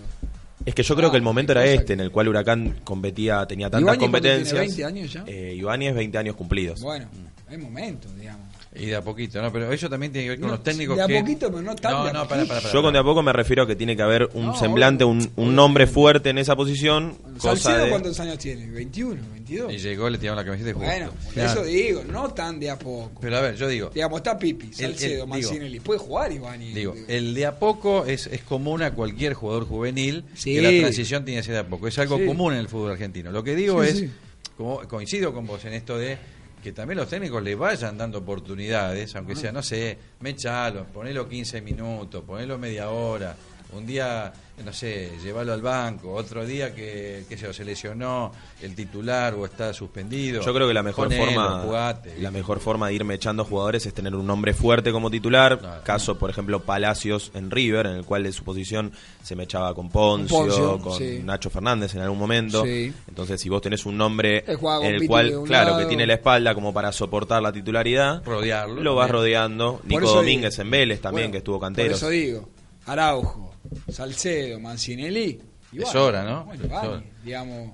[0.66, 3.46] Es que yo creo Ah, que el momento era este, en el cual Huracán competía,
[3.46, 4.12] tenía tantas ¿cuánto tiene?
[4.12, 4.60] competencias.
[4.60, 5.24] 20 años ya.
[5.28, 6.82] Eh, Ibáñez, 20 años cumplidos.
[6.82, 7.08] Bueno,
[7.48, 8.49] hay momentos, digamos.
[8.80, 9.52] Y de a poquito, ¿no?
[9.52, 11.20] Pero eso también tiene que ver con No, los técnicos de a que...
[11.20, 12.74] poquito, pero no tan No, de no, para, para, para.
[12.74, 15.04] Yo con de a poco me refiero a que tiene que haber un No, semblante,
[15.04, 17.90] un, un nombre fuerte en esa posición, cosa Salcedo, de...
[17.92, 18.68] ¿cuántos años tiene?
[18.70, 19.74] 21, 22.
[19.74, 20.86] Y llegó, le tiraron la camiseta y jugó.
[20.86, 21.52] Bueno, por Claro.
[21.52, 23.20] eso digo, no tan de a poco.
[23.22, 25.80] Pero a ver, yo digo, Digamos, está Pipi, Salcedo, el- Mancinelli.
[25.80, 26.60] Puede jugar Iván.
[26.60, 30.54] digo, el de a poco es, es común a cualquier jugador juvenil Sí.
[30.56, 31.88] que la transición tiene que ser de a poco.
[31.88, 32.26] Es algo Sí.
[32.26, 33.32] común en el fútbol argentino.
[33.32, 34.10] Lo que digo Sí, es, sí.
[34.58, 36.18] como coincido con vos en esto de
[36.62, 41.62] que también los técnicos le vayan dando oportunidades, aunque sea, no sé, mechalo, ponelo 15
[41.62, 43.36] minutos, ponelo media hora,
[43.72, 44.34] un día,
[44.66, 49.46] no sé, llevarlo al banco, otro día que, que se, se lesionó el titular o
[49.46, 50.42] está suspendido.
[50.42, 53.86] Yo creo que la mejor ponelo, forma jugate, la mejor forma de irme echando jugadores
[53.86, 55.60] es tener un nombre fuerte como titular.
[55.60, 55.84] Claro.
[55.84, 58.92] Caso, por ejemplo, Palacios en River, en el cual de su posición
[59.24, 61.22] se me echaba con Poncio, Con Poncio, con sí.
[61.24, 62.64] Nacho Fernández en algún momento.
[62.64, 62.92] Sí.
[63.08, 65.80] Entonces, si vos tenés un nombre en el cual, claro, lado.
[65.80, 69.80] que tiene la espalda como para soportar la titularidad, Rodearlo lo vas rodeando.
[69.86, 70.64] Nico Domínguez digo.
[70.64, 71.96] en Vélez también, Bueno, que estuvo Por cantero.
[71.96, 72.50] eso digo,
[72.86, 73.54] Araujo,
[73.92, 75.40] Salcedo, Mancinelli.
[75.72, 76.46] y Es hora, ¿no?
[76.46, 77.04] Bueno, Es vale, hora.
[77.24, 77.72] digamos.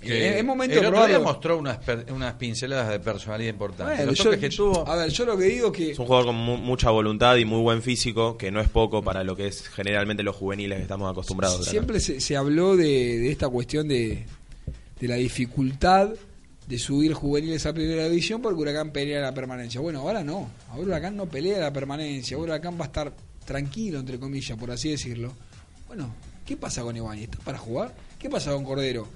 [0.00, 3.96] Que es, momento el otro día mostró unas, per- unas pinceladas de personalidad importantes.
[3.96, 4.86] Bueno, Los yo- que tuvo.
[4.86, 7.34] A ver, yo lo que digo es que Es un jugador con mu- mucha voluntad
[7.36, 10.76] y muy buen físico, que no es poco para lo que es generalmente los juveniles
[10.76, 11.64] que estamos acostumbrados.
[11.66, 12.84] Siempre se, se habló de,
[13.18, 14.26] de esta cuestión de,
[15.00, 16.10] de la dificultad
[16.68, 19.80] de subir juveniles a primera división porque Huracán pelea la permanencia.
[19.80, 20.50] Bueno, ahora no.
[20.70, 22.36] Ahora Huracán no pelea la permanencia.
[22.36, 23.12] Ahora Huracán va a estar
[23.46, 25.32] tranquilo, entre comillas, por así decirlo.
[25.86, 27.30] Bueno, ¿qué pasa con Ibáñez?
[27.30, 27.94] ¿Está para jugar?
[28.18, 29.08] ¿Qué pasa con Cordero?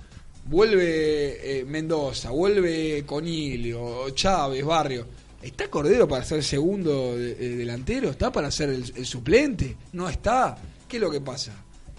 [0.47, 5.07] Vuelve eh, Mendoza, vuelve Conilio, Chávez, Barrio.
[5.43, 8.11] ¿Está Cordero para ser segundo eh, delantero?
[8.11, 9.77] ¿Está para ser el, el suplente?
[9.93, 10.57] No está.
[10.89, 11.53] ¿Qué es lo que pasa?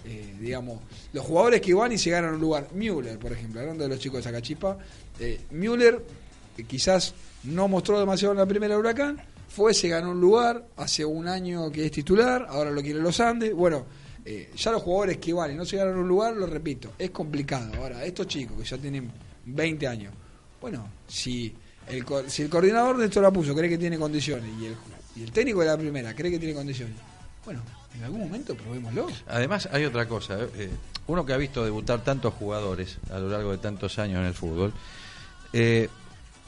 [0.04, 0.80] Eh, digamos,
[1.12, 2.68] los jugadores que van y se ganan un lugar.
[2.72, 4.76] Müller, por ejemplo, hablando de los chicos de Zacachipa.
[5.20, 6.04] Eh, Müller
[6.58, 7.14] eh, quizás
[7.44, 9.22] no mostró demasiado en la primera Huracán.
[9.54, 10.64] Fue, se ganó un lugar.
[10.76, 12.46] Hace un año que es titular.
[12.48, 13.54] Ahora lo quiere los Andes.
[13.54, 13.84] Bueno,
[14.24, 17.10] eh, ya los jugadores que van y no se ganan un lugar, lo repito, es
[17.10, 17.74] complicado.
[17.76, 19.10] Ahora, estos chicos que ya tienen
[19.44, 20.14] 20 años.
[20.60, 21.52] Bueno, si
[21.88, 24.50] el, si el coordinador de esto la puso, cree que tiene condiciones.
[24.60, 24.76] Y el,
[25.16, 26.94] y el técnico de la primera cree que tiene condiciones.
[27.44, 27.60] Bueno,
[27.96, 29.08] en algún momento probémoslo.
[29.26, 30.38] Además, hay otra cosa.
[30.56, 30.70] eh,
[31.08, 34.34] uno que ha visto debutar tantos jugadores a lo largo de tantos años en el
[34.34, 34.72] fútbol,
[35.52, 35.88] eh,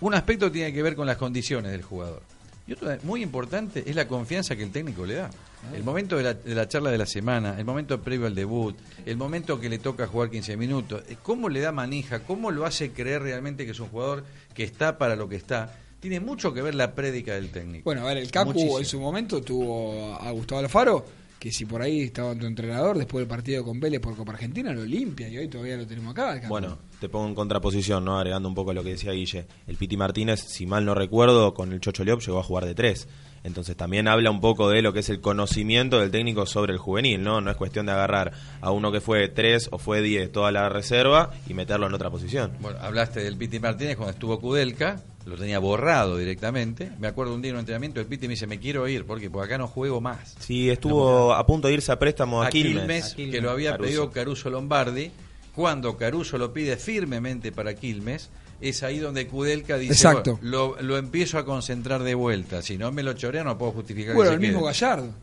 [0.01, 2.23] un aspecto tiene que ver con las condiciones del jugador.
[2.67, 5.31] Y otro muy importante es la confianza que el técnico le da.
[5.75, 8.77] El momento de la, de la charla de la semana, el momento previo al debut,
[9.05, 12.67] el momento que le toca jugar 15 minutos, eh, cómo le da manija, cómo lo
[12.67, 16.53] hace creer realmente que es un jugador que está para lo que está, tiene mucho
[16.53, 17.85] que ver la prédica del técnico.
[17.85, 18.79] Bueno, a ver, el Capu Muchísimo.
[18.79, 21.05] en su momento tuvo a Gustavo Alfaro,
[21.45, 24.73] que si por ahí estaba tu entrenador después del partido con Vélez por Copa Argentina,
[24.73, 26.41] lo limpia y hoy todavía lo tenemos acá.
[26.49, 28.17] Bueno, te pongo en contraposición, ¿no?
[28.17, 29.45] Agregando un poco lo que decía Guille.
[29.67, 32.75] El Piti Martínez, si mal no recuerdo, con el Chocho Leop llegó a jugar de
[32.75, 33.09] tres.
[33.45, 36.79] Entonces también habla un poco de lo que es el conocimiento del técnico sobre el
[36.79, 37.43] juvenil, ¿no?
[37.43, 38.33] No es cuestión de agarrar
[38.63, 42.11] a uno que fue tres o fue diez toda la reserva y meterlo en otra
[42.11, 42.53] posición.
[42.61, 46.91] Bueno, hablaste del Piti Martínez cuando estuvo Kudelka, lo tenía borrado directamente.
[46.99, 49.29] Me acuerdo un día en un entrenamiento, el Piti me dice, me quiero ir, porque
[49.29, 50.35] Porque acá no juego más.
[50.39, 53.15] Sí, estuvo a punto de irse a préstamo a, A Quilmes.
[53.15, 53.87] Quilmes, que lo había Caruso.
[53.87, 55.11] pedido Caruso Lombardi.
[55.55, 58.31] Cuando Caruso lo pide firmemente para Quilmes,
[58.69, 60.39] es ahí donde Kudelka dice, Exacto.
[60.43, 62.63] "Bueno, lo, lo empiezo a concentrar de vuelta.
[62.63, 64.69] Si no me lo chorea, no puedo justificar bueno, que el se mismo quede".
[64.73, 65.15] Gallardo.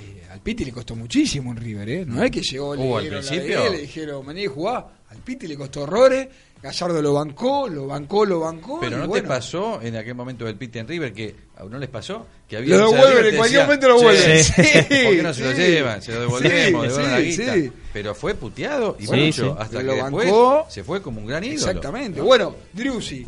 [0.00, 2.04] Eh, al Piti le costó muchísimo en River, ¿eh?
[2.06, 3.66] No es que llegó, le Uh, al principio.
[3.66, 4.86] él, le dijeron, vení a jugar.
[5.10, 6.28] Al Piti le costó horrores,
[6.62, 8.78] Gallardo lo bancó, lo bancó, lo bancó.
[8.80, 11.78] Pero no bueno, te pasó en aquel momento del Pit en River que a uno
[11.78, 14.44] les pasó que había Lo devuelven, en cualquier momento lo "Che, vuelven".
[14.44, 15.56] Sí, ¿Por qué no se lo sí.
[15.62, 16.02] llevan?
[16.02, 17.54] Se lo devolvemos, Sí, devuelven la sí, guita.
[17.54, 17.72] sí.
[17.92, 19.56] Pero fue puteado y Sí, mucho, sí.
[19.58, 20.66] hasta Lo que después bancó.
[20.68, 21.56] se fue como un gran ídolo.
[21.58, 22.20] Exactamente.
[22.20, 23.26] Bueno, Drussi.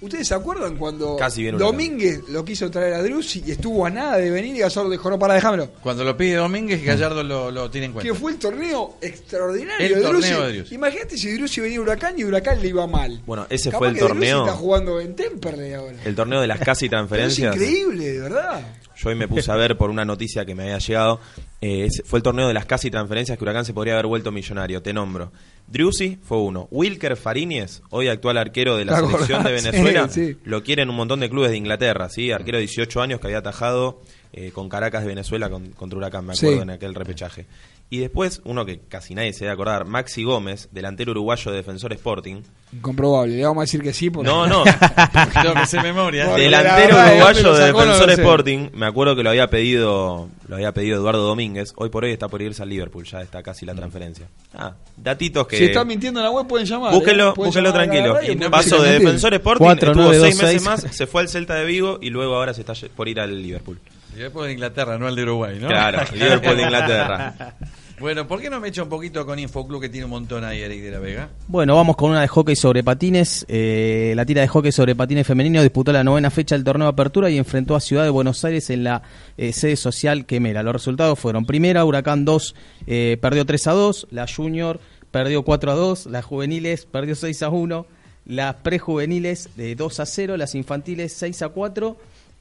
[0.00, 1.50] ¿Ustedes se acuerdan cuando Casi.
[1.50, 5.10] Domínguez lo quiso traer a Drussi y estuvo a nada de venir y Gallardo dijo,
[5.10, 5.68] no, para, déjamelo?
[5.82, 8.10] Cuando lo pide Domínguez, Gallardo lo, lo tiene en cuenta.
[8.10, 10.64] Que fue el torneo extraordinario El de torneo de.
[10.70, 13.20] Imagínate si Drussi venía a Huracán y Huracán le iba mal.
[13.26, 14.44] Bueno, ese Capaz fue el que torneo.
[14.46, 15.96] está jugando en Temperley ahora.
[16.04, 17.54] El torneo de las casi Pero es transferencias.
[17.56, 18.62] increíble, de verdad.
[18.96, 21.20] Yo hoy me puse a ver por una noticia que me había llegado.
[21.62, 24.82] eh, fue el torneo de las casi transferencias que Huracán se podría haber vuelto millonario.
[24.82, 25.32] Te nombro.
[25.70, 26.66] Driussi fue uno.
[26.70, 29.52] Wilker Fariñez, hoy actual arquero de la ¿Te selección de?
[29.52, 30.36] Venezuela, Sí, sí.
[30.44, 32.32] lo quieren un montón de clubes de Inglaterra, ¿sí?
[32.32, 34.02] Arquero de 18 años que había atajado
[34.32, 36.62] eh, con Caracas de Venezuela con- contra Huracán, me acuerdo Sí.
[36.62, 37.46] en aquel repechaje.
[37.92, 41.92] Y después, uno que casi nadie se debe acordar, Maxi Gómez, delantero uruguayo de Defensor
[41.92, 42.42] Sporting.
[42.72, 43.36] Incomprobable.
[43.36, 44.10] Le vamos a decir que sí.
[44.10, 44.30] Porque...
[44.30, 44.62] No, no,
[45.42, 46.26] Tengo que sé memoria.
[46.26, 48.14] Porque delantero verdad, uruguayo de no Defensor sé.
[48.14, 48.68] Sporting.
[48.74, 51.72] Me acuerdo que lo había pedido lo había pedido Eduardo Domínguez.
[51.74, 54.28] Hoy por hoy está por irse al Liverpool, ya está casi la transferencia.
[54.54, 56.94] Ah, datitos que Si están mintiendo en la web pueden llamar.
[56.94, 57.32] Búsquenlo, ¿eh?
[57.34, 58.36] Pueden búsquenlo llamar a la tranquilo.
[58.44, 58.92] no Paso de.
[58.92, 62.10] Defensor Sporting, Cuatro, estuvo nueve, seis meses más, se fue al Celta de Vigo y
[62.10, 63.80] luego ahora se está por ir al Liverpool.
[64.14, 65.68] Liverpool de Inglaterra, no el de Uruguay, ¿no?
[65.68, 67.54] Claro, Liverpool de Inglaterra.
[68.00, 70.62] Bueno, ¿por qué no me echa un poquito con Infoclub que tiene un montón ahí,
[70.62, 71.28] Eric de la Vega?
[71.48, 73.44] Bueno, vamos con una de hockey sobre patines.
[73.46, 76.92] Eh, la tira de hockey sobre patines femenino disputó la novena fecha del torneo de
[76.92, 79.02] apertura y enfrentó a Ciudad de Buenos Aires en la
[79.36, 80.62] eh, sede social Quemera.
[80.62, 82.54] Los resultados fueron: primera, Huracán 2
[82.86, 84.80] eh, perdió 3 a 2, la Junior
[85.10, 87.86] perdió 4 a 2, las juveniles perdió 6 a 1,
[88.24, 91.98] las prejuveniles de 2 a 0, las infantiles 6 a 4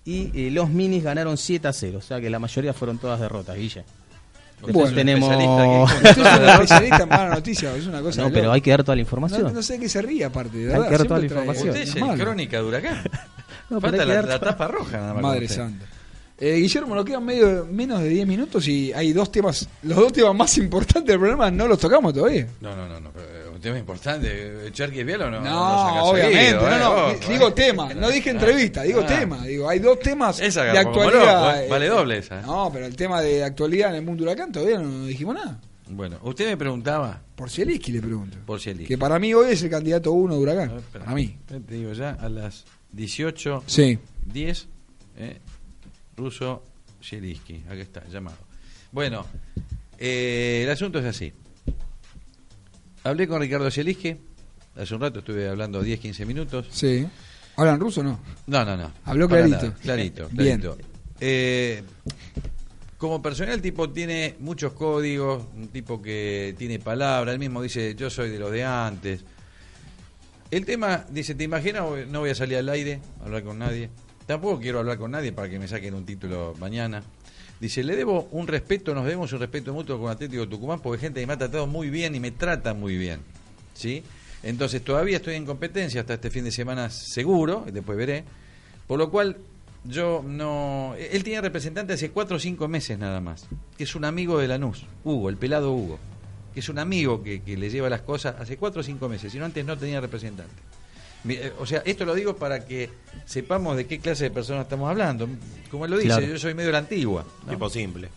[0.10, 1.98] y eh, los minis ganaron 7 a 0.
[2.00, 3.84] O sea que la mayoría fueron todas derrotas, Guille.
[4.62, 5.32] Después Bueno, tenemos.
[5.32, 8.54] especialista Usted es un especialista en mala noticia, es una cosa No, pero loco.
[8.56, 9.44] hay que dar toda la información.
[9.44, 10.90] No, no sé de qué se ríe aparte, de Hay verdad.
[10.90, 11.70] que dar toda siempre la información.
[11.70, 12.24] Usted es el Malo.
[12.24, 13.04] crónica de Huracán.
[13.70, 15.22] No, pero Falta hay que la, dar la toda- tapa roja nada más.
[15.22, 15.86] Madre santa.
[16.40, 20.12] Eh, Guillermo, nos quedan medio, menos de 10 minutos y hay dos temas, los dos
[20.12, 22.48] temas más importantes del programa no los tocamos todavía.
[22.62, 23.12] No, no, no, no.
[23.12, 24.72] pero Un tema importante.
[24.72, 25.42] ¿Cherky Bielo no?
[25.42, 25.50] No,
[25.96, 27.52] no obviamente, seguido, no, eh, no, di- digo eh.
[27.52, 29.06] tema, no dije entrevista, digo Ah.
[29.06, 31.46] tema, digo, hay dos temas Esa de actualidad.
[31.46, 32.42] loco, eh, vale doble esa.
[32.44, 35.60] No, pero el tema de actualidad en el mundo huracán todavía no dijimos nada.
[35.90, 38.38] Bueno, usted me preguntaba Por Zielinski le pregunto.
[38.46, 40.82] por si Que para mí hoy es el candidato uno de huracán.
[40.94, 41.38] Para mí.
[41.46, 43.64] Te digo ya, a las 18.
[43.66, 44.00] Sí.
[44.26, 44.68] 10,
[45.18, 45.38] eh,
[46.16, 46.64] ruso
[47.04, 48.38] Zielinski, aquí está, llamado.
[48.94, 49.26] Bueno,
[49.98, 51.34] eh, el asunto es así.
[53.04, 54.16] Hablé con Ricardo Zielinski,
[54.76, 56.68] hace un rato estuve hablando 10, 15 minutos.
[56.72, 57.08] Sí.
[57.56, 58.20] ¿Hablan ruso o no?
[58.48, 58.92] No, no, no.
[59.06, 59.58] Habló clarito.
[59.58, 60.60] nada, clarito, Bien.
[60.62, 60.78] clarito.
[61.20, 61.84] Eh,
[62.98, 67.96] como personal el tipo tiene muchos códigos, un tipo que tiene palabra, él mismo dice,
[67.96, 69.24] yo soy de los de antes.
[70.52, 71.84] El tema, dice, ¿te imaginas?
[72.10, 73.90] No voy a salir al aire, a hablar con nadie.
[74.30, 77.02] Tampoco quiero hablar con nadie para que me saquen un título mañana.
[77.60, 81.20] Dice, le debo un respeto, nos debemos un respeto mutuo con Atlético Tucumán porque gente
[81.20, 83.22] que me ha tratado muy bien y me trata muy bien.
[83.74, 84.04] ¿Sí?
[84.44, 88.24] Entonces todavía estoy en competencia hasta este fin de semana seguro, y después veré.
[88.86, 89.38] Por lo cual
[89.84, 90.94] yo no...
[91.00, 93.48] Él tiene representante hace cuatro o cinco meses nada más,
[93.80, 95.98] que es un amigo de Lanús, Hugo, el pelado Hugo,
[96.54, 99.46] que es un amigo que, le lleva las cosas hace cuatro o cinco meses, sino
[99.46, 100.54] antes no tenía representante.
[101.28, 102.90] Eh, O sea, esto lo digo para que
[103.26, 105.28] sepamos de qué clase de personas estamos hablando.
[105.70, 106.26] Como él lo dice, Claro.
[106.28, 107.26] yo soy medio de la antigua.
[107.46, 107.52] ¿no?
[107.52, 108.10] Tipo simple.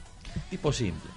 [0.51, 1.11] tipo simple.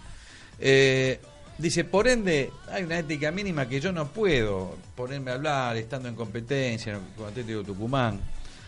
[0.60, 1.20] Eh,
[1.58, 6.10] dice, por ende, hay una ética mínima que yo no puedo ponerme a hablar estando
[6.10, 8.20] en competencia con Atlético Tucumán.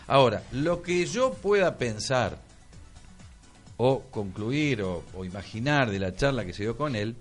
[0.06, 2.38] Ahora, lo que yo pueda pensar
[3.76, 7.14] o concluir o, o imaginar de la charla que se dio con él,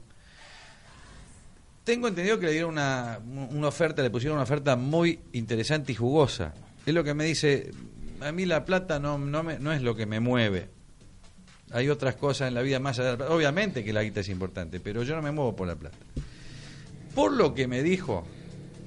[1.88, 3.17] tengo entendido que le dieron una,
[3.51, 6.53] una oferta, le pusieron una oferta muy interesante y jugosa.
[6.85, 7.71] Es lo que me dice,
[8.19, 10.67] a mí la plata no, no, me- no es lo que me mueve.
[11.71, 13.33] Hay otras cosas en la vida más allá de la plata.
[13.33, 15.97] Obviamente que la guita es importante, pero yo no me muevo por la plata.
[17.15, 18.25] Por lo que me dijo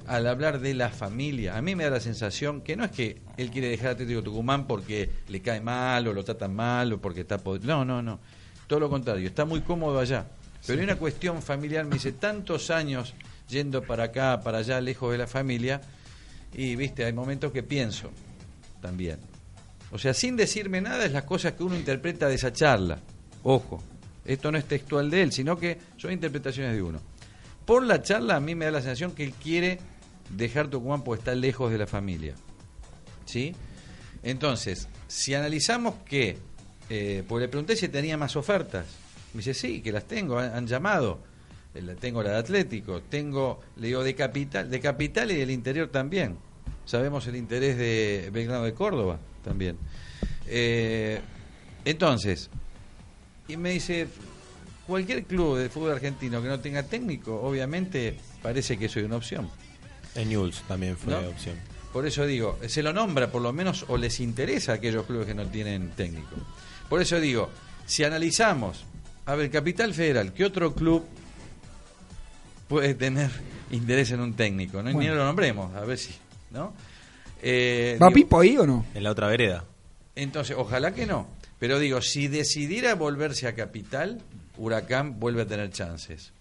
[0.05, 3.19] al hablar de la familia, a mí me da la sensación que no es que
[3.37, 7.01] él quiere dejar a Atlético Tucumán porque le cae mal o lo tratan mal o
[7.01, 8.19] porque está No, no, no.
[8.67, 10.27] Todo lo contrario, está muy cómodo allá.
[10.65, 13.13] Pero hay una cuestión familiar, me dice, tantos años
[13.49, 15.81] yendo para acá, para allá, lejos de la familia,
[16.53, 18.11] y viste, hay momentos que pienso
[18.81, 19.19] también.
[19.91, 22.99] O sea, sin decirme nada es las cosas que uno interpreta de esa charla.
[23.43, 23.83] Ojo,
[24.25, 26.99] esto no es textual de él, sino que son interpretaciones de uno.
[27.65, 29.79] Por la charla a mí me da la sensación que él quiere
[30.29, 32.35] dejar Tucumán porque está lejos de la familia.
[33.25, 33.53] ¿Sí?
[34.23, 36.37] Entonces, si analizamos que,
[36.89, 38.85] eh, porque le pregunté si tenía más ofertas,
[39.33, 41.19] Me dice, sí, que las tengo, han, han llamado.
[41.73, 45.87] Eh, Tengo la de Atlético, tengo, le digo, de Capital, de Capital y del interior
[45.89, 46.37] también.
[46.85, 49.77] Sabemos el interés de Belgrano de Córdoba también.
[50.47, 51.21] Eh,
[51.85, 52.49] entonces,
[53.47, 54.07] y me dice,
[54.85, 59.49] cualquier club de fútbol argentino que no tenga técnico, obviamente parece que soy una opción.
[60.15, 61.29] En Newell's también fue ¿No?
[61.29, 61.55] opción.
[61.93, 65.27] Por eso digo, se lo nombra por lo menos o les interesa a aquellos clubes
[65.27, 66.35] que no tienen técnico.
[66.89, 67.49] Por eso digo,
[67.85, 68.83] si analizamos,
[69.25, 71.05] a ver, Capital Federal, ¿qué otro club
[72.67, 73.29] puede tener
[73.71, 74.81] interés en un técnico?
[74.81, 74.91] ¿no?
[74.91, 76.13] Ni lo nombremos, a ver si,
[76.51, 76.73] ¿no?
[77.41, 78.85] Eh, ¿Va digo, Pipo ahí o no?
[78.93, 79.65] En la otra vereda.
[80.15, 81.27] entonces, ojalá que no.
[81.59, 84.21] Pero digo, si decidiera volverse a Capital,
[84.57, 86.33] Huracán vuelve a tener chances.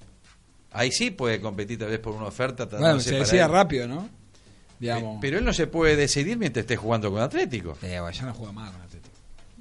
[0.72, 2.64] Ahí sí puede competir tal vez por una oferta.
[2.64, 3.50] Bueno, se decía él.
[3.50, 4.08] rápido, ¿no?
[4.78, 5.18] Digamos.
[5.20, 7.76] Pero él no se puede decidir mientras esté jugando con Atlético.
[7.82, 8.99] Eh, bueno, ya no juega más con Atlético.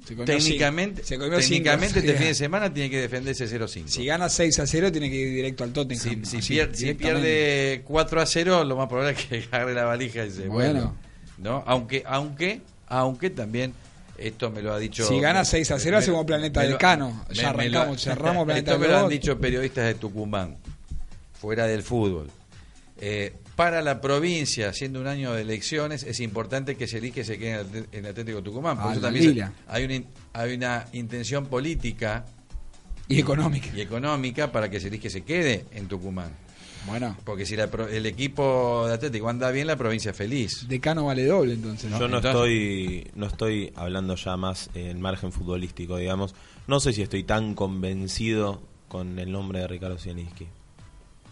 [0.04, 2.06] Se comió Técnicamente, cinco- se comió técnicamente cinco.
[2.06, 3.88] este fin de semana tiene que defenderse 0-5.
[3.88, 6.24] Si gana 6 a 0, tiene que ir directo al Tottenham.
[6.24, 6.96] Si, si Así, pier- si directamente.
[6.98, 10.96] pierde 4 a 0, lo más probable es que agarre la valija y se Bueno.
[11.38, 11.62] ¿no?
[11.66, 13.72] Aunque, aunque, aunque también
[14.18, 15.06] esto me lo ha dicho.
[15.06, 17.24] Si gana 6 a 0, me- hacemos Planeta me Decano.
[17.28, 20.56] me- Ya me lo- arrancamos, cerramos Planeta Esto me lo han dicho periodistas de Tucumán,
[21.38, 22.30] fuera del fútbol.
[23.02, 27.38] Eh, para la provincia, siendo un año de elecciones, es importante que se elige se
[27.38, 27.60] quede
[27.92, 28.78] en el Atlético Tucumán.
[28.78, 30.02] Por Ah, eso también se- hay una,
[30.32, 32.24] hay una intención política
[33.06, 33.68] Y económica.
[33.76, 36.30] y económica para que se elige se quede en Tucumán.
[36.86, 40.66] Bueno, Porque si la pro- el equipo de Atlético anda bien, la provincia es feliz.
[40.66, 41.90] Decano vale doble entonces.
[41.90, 41.98] ¿no?
[42.00, 46.34] Yo no Entonces- estoy no estoy hablando ya más en margen futbolístico, digamos.
[46.66, 50.46] No sé si estoy tan convencido con el nombre de Ricardo Zielinski.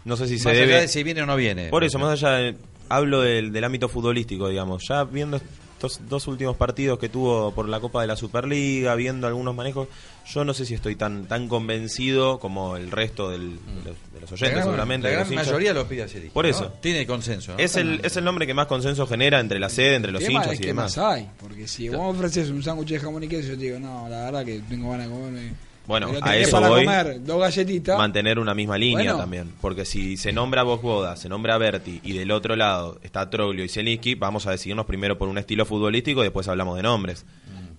[0.05, 1.69] No sé si Más se allá debe de si viene o no viene.
[1.69, 2.55] Por eso, más allá, de-
[2.89, 4.83] hablo del, del ámbito futbolístico, digamos.
[4.87, 9.27] Ya viendo estos dos últimos partidos que tuvo por la Copa de la Superliga, viendo
[9.27, 9.87] algunos manejos,
[10.33, 14.21] yo no sé si estoy tan tan convencido como el resto del- de, los, de
[14.21, 15.03] los La oyentes, gran- seguramente.
[15.03, 15.47] La de gran los hinchas.
[15.47, 16.51] mayoría lo pide a Celi, Por ¿no?
[16.51, 16.73] eso.
[16.81, 17.53] Tiene consenso.
[17.53, 17.59] ¿no?
[17.59, 20.53] Es el, es el nombre que más consenso genera entre la sede, entre los hinchas
[20.53, 20.97] es y que demás.
[20.97, 21.29] más hay.
[21.39, 24.07] Porque si vos me ofreces un sándwich de jamón y queso, yo te digo, no,
[24.09, 25.53] la verdad que tengo ganas de comerme.
[25.89, 26.85] Bueno, Pero a eso para voy.
[26.85, 27.97] comer dos galletitas.
[27.97, 29.17] Mantener una misma línea Bueno.
[29.17, 29.51] también.
[29.59, 33.69] Porque si se nombra Boda, se nombra Berti y del otro lado está Troglio y
[33.69, 37.25] Zielinski, vamos a decidirnos primero por un estilo futbolístico y después hablamos de nombres.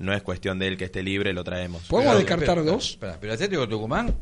[0.01, 1.83] No es cuestión de él que esté libre, lo traemos.
[1.83, 2.91] ¿Podemos Pero- descartar pero- dos?
[2.91, 4.13] espera, pero Atlético Tucumán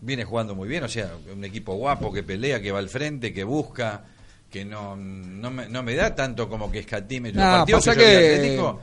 [0.00, 3.32] viene jugando muy bien, o sea, un equipo guapo que pelea, que va al frente,
[3.32, 4.04] que busca,
[4.50, 7.30] que no, no, me, no me da tanto como que escatime.
[7.30, 8.04] Nah, pasa que,
[8.34, 8.80] Atlético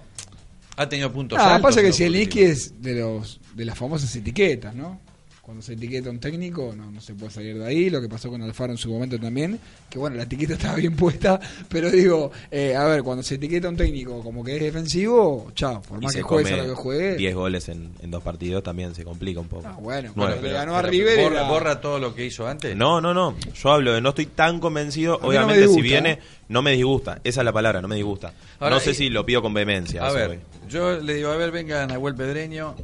[0.77, 1.69] ha tenido puntos Ah, altos.
[1.71, 2.45] pasa que positivo.
[2.45, 4.99] es de los de las famosas etiquetas, ¿no?
[5.41, 7.89] Cuando se etiqueta un técnico, no, no se puede salir de ahí.
[7.89, 10.95] Lo que pasó con Alfaro en su momento también, que bueno, la etiqueta estaba bien
[10.95, 15.51] puesta, pero digo, eh, a ver, cuando se etiqueta un técnico como que es defensivo,
[15.55, 17.15] chao, por Y más que juegue a lo que juegue.
[17.15, 19.63] 10 goles en, en dos partidos también se complica un poco.
[19.67, 21.19] Ah, bueno, cuando le pero- ganó a Pero River.
[21.23, 22.75] borra, era- borra todo lo que hizo antes.
[22.75, 23.35] No, no, no.
[23.55, 25.17] Yo hablo de no estoy tan convencido.
[25.19, 26.19] no Obviamente, si viene, ¿eh?
[26.49, 27.21] no me disgusta.
[27.23, 28.33] Esa es la palabra, no me disgusta.
[28.59, 30.05] Ahora, no sé y- si lo pido con vehemencia.
[30.05, 30.39] A ver, voy.
[30.69, 32.75] yo le digo, a ver, venga Nahuel Pedreño,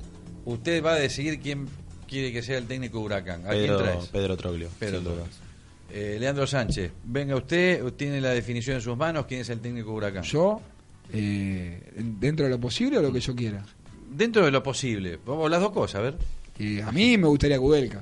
[0.46, 1.68] usted va a decidir quién
[2.08, 3.46] quiere que sea el técnico de Huracán.
[3.46, 4.06] ¿A Pedro, quién traes?
[4.10, 4.70] Pedro Troglio.
[4.80, 5.02] Pedro.
[5.92, 9.92] Eh, Leandro Sánchez, venga usted, tiene la definición en sus manos, ¿quién es el técnico
[9.92, 10.24] de Huracán?
[10.24, 10.60] Yo,
[11.14, 13.64] eh, dentro de lo posible o lo que yo quiera.
[14.10, 16.16] Dentro de lo posible, vamos las dos cosas, a ver.
[16.60, 18.02] Eh, a mí me gustaría Kudelka.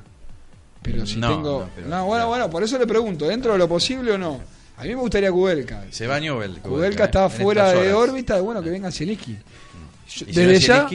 [0.82, 1.60] Pero si No, tengo.
[1.62, 2.30] no, pero- no, bueno, no.
[2.30, 4.40] bueno, por eso le pregunto, ¿dentro de lo posible o no?
[4.78, 5.86] A mí me gustaría Kudelka.
[5.92, 6.60] Se va Newell.
[6.60, 7.06] Kudelka ¿eh?
[7.06, 9.34] está fuera de órbita, bueno, que venga Zielinski.
[9.34, 10.90] Yo- ¿Y si Desde ya.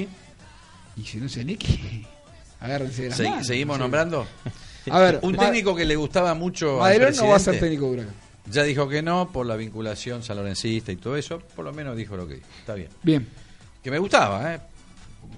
[0.98, 2.06] Y si no Zielinski,
[2.60, 3.82] agárrense de las Se- manos, ¿Seguimos no sé.
[3.84, 4.26] nombrando?
[4.90, 7.52] A ver, Un Ma- técnico que le gustaba mucho al Madelón no va a ser
[7.58, 8.14] presidente, técnico de Huracán.
[8.50, 12.16] Ya dijo que no por la vinculación sanlorencista y todo eso, por lo menos dijo
[12.16, 12.46] lo que dijo.
[12.60, 12.88] Está bien.
[13.02, 13.26] Bien.
[13.82, 14.60] Que me gustaba, ¿eh?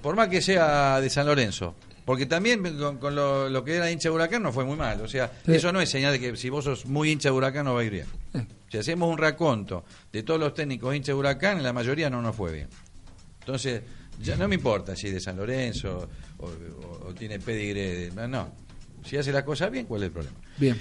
[0.00, 1.74] Por más que sea de San Lorenzo.
[2.04, 5.00] Porque también con, con lo, lo que era hincha de Huracán no fue muy mal.
[5.00, 5.54] O sea, Sí.
[5.56, 7.80] eso no es señal de que si vos sos muy hincha de Huracán no va
[7.80, 8.06] a ir bien.
[8.70, 12.36] Si hacemos un raconto de todos los técnicos hincha de Huracán, la mayoría no nos
[12.36, 12.68] fue bien.
[13.40, 13.82] Entonces,
[14.22, 16.08] ya no me importa si es de San Lorenzo
[16.38, 18.10] o, o- o tiene pedigre.
[18.10, 18.52] de- no.
[19.04, 20.36] Si hace las cosas bien, ¿cuál es el problema?
[20.58, 20.78] Bien.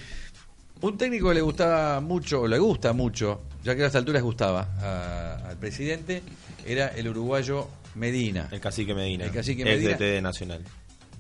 [0.82, 4.16] Un técnico que le gustaba mucho, o le gusta mucho, ya que a esta altura
[4.20, 6.22] les gustaba a- al presidente,
[6.66, 8.48] era el uruguayo Medina.
[8.52, 9.26] El cacique Medina.
[9.26, 9.92] El cacique Medina.
[9.92, 10.64] DT de Nacional.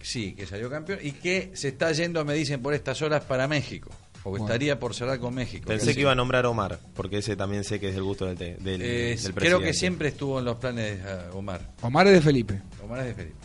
[0.02, 3.48] Sí, que salió campeón y que se está yendo, me dicen, por estas horas para
[3.50, 3.90] México.
[4.24, 4.46] Porque Bueno.
[4.54, 5.68] estaría por cerrar con México.
[5.68, 5.96] Pensé Sí.
[5.96, 8.38] que iba a nombrar a Omar, porque ese también sé que es del gusto del,
[8.38, 9.66] del, Eh, del creo presidente.
[9.66, 11.62] que siempre estuvo en los planes eh, Omar.
[11.82, 12.62] Omar es de Felipe.
[12.84, 13.36] Omar es de Felipe.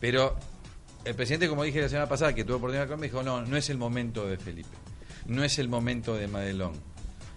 [0.00, 0.36] Pero
[1.04, 3.68] el presidente, como dije la semana pasada, que tuvo oportunidad con dijo, no, no es
[3.68, 4.68] el momento de Felipe.
[5.26, 6.72] No es el momento de Madelón.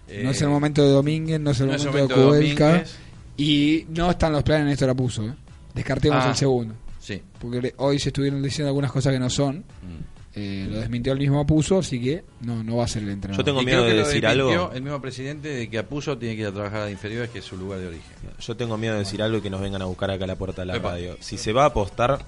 [0.08, 2.38] Eh, no es el momento de Domínguez, no es el no es el momento, de
[2.40, 2.54] de.
[2.54, 2.96] Domínguez.
[3.36, 5.24] Y no están los planes, Néstor la puso.
[5.26, 5.34] ¿eh?
[5.74, 6.30] Descartemos Ah.
[6.30, 6.74] el segundo.
[6.98, 7.22] Sí.
[7.38, 9.58] Porque hoy se estuvieron diciendo algunas cosas que no son.
[9.58, 10.17] Mm.
[10.40, 13.44] Eh, lo desmintió el mismo Apuso, así que no, no va a ser el entrenador.
[13.44, 14.70] Yo tengo Y miedo de decir algo.
[14.72, 17.40] El mismo presidente de que Apuso tiene que ir a trabajar a las inferiores, que
[17.40, 18.12] es su lugar de origen.
[18.38, 20.36] Yo tengo miedo de decir algo y que nos vengan a buscar acá a la
[20.36, 20.90] puerta de la Epa.
[20.92, 21.16] radio.
[21.20, 22.24] Si se va a apostar,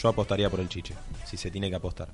[0.00, 0.94] yo apostaría por el chiche.
[1.24, 2.08] Si se tiene que apostar.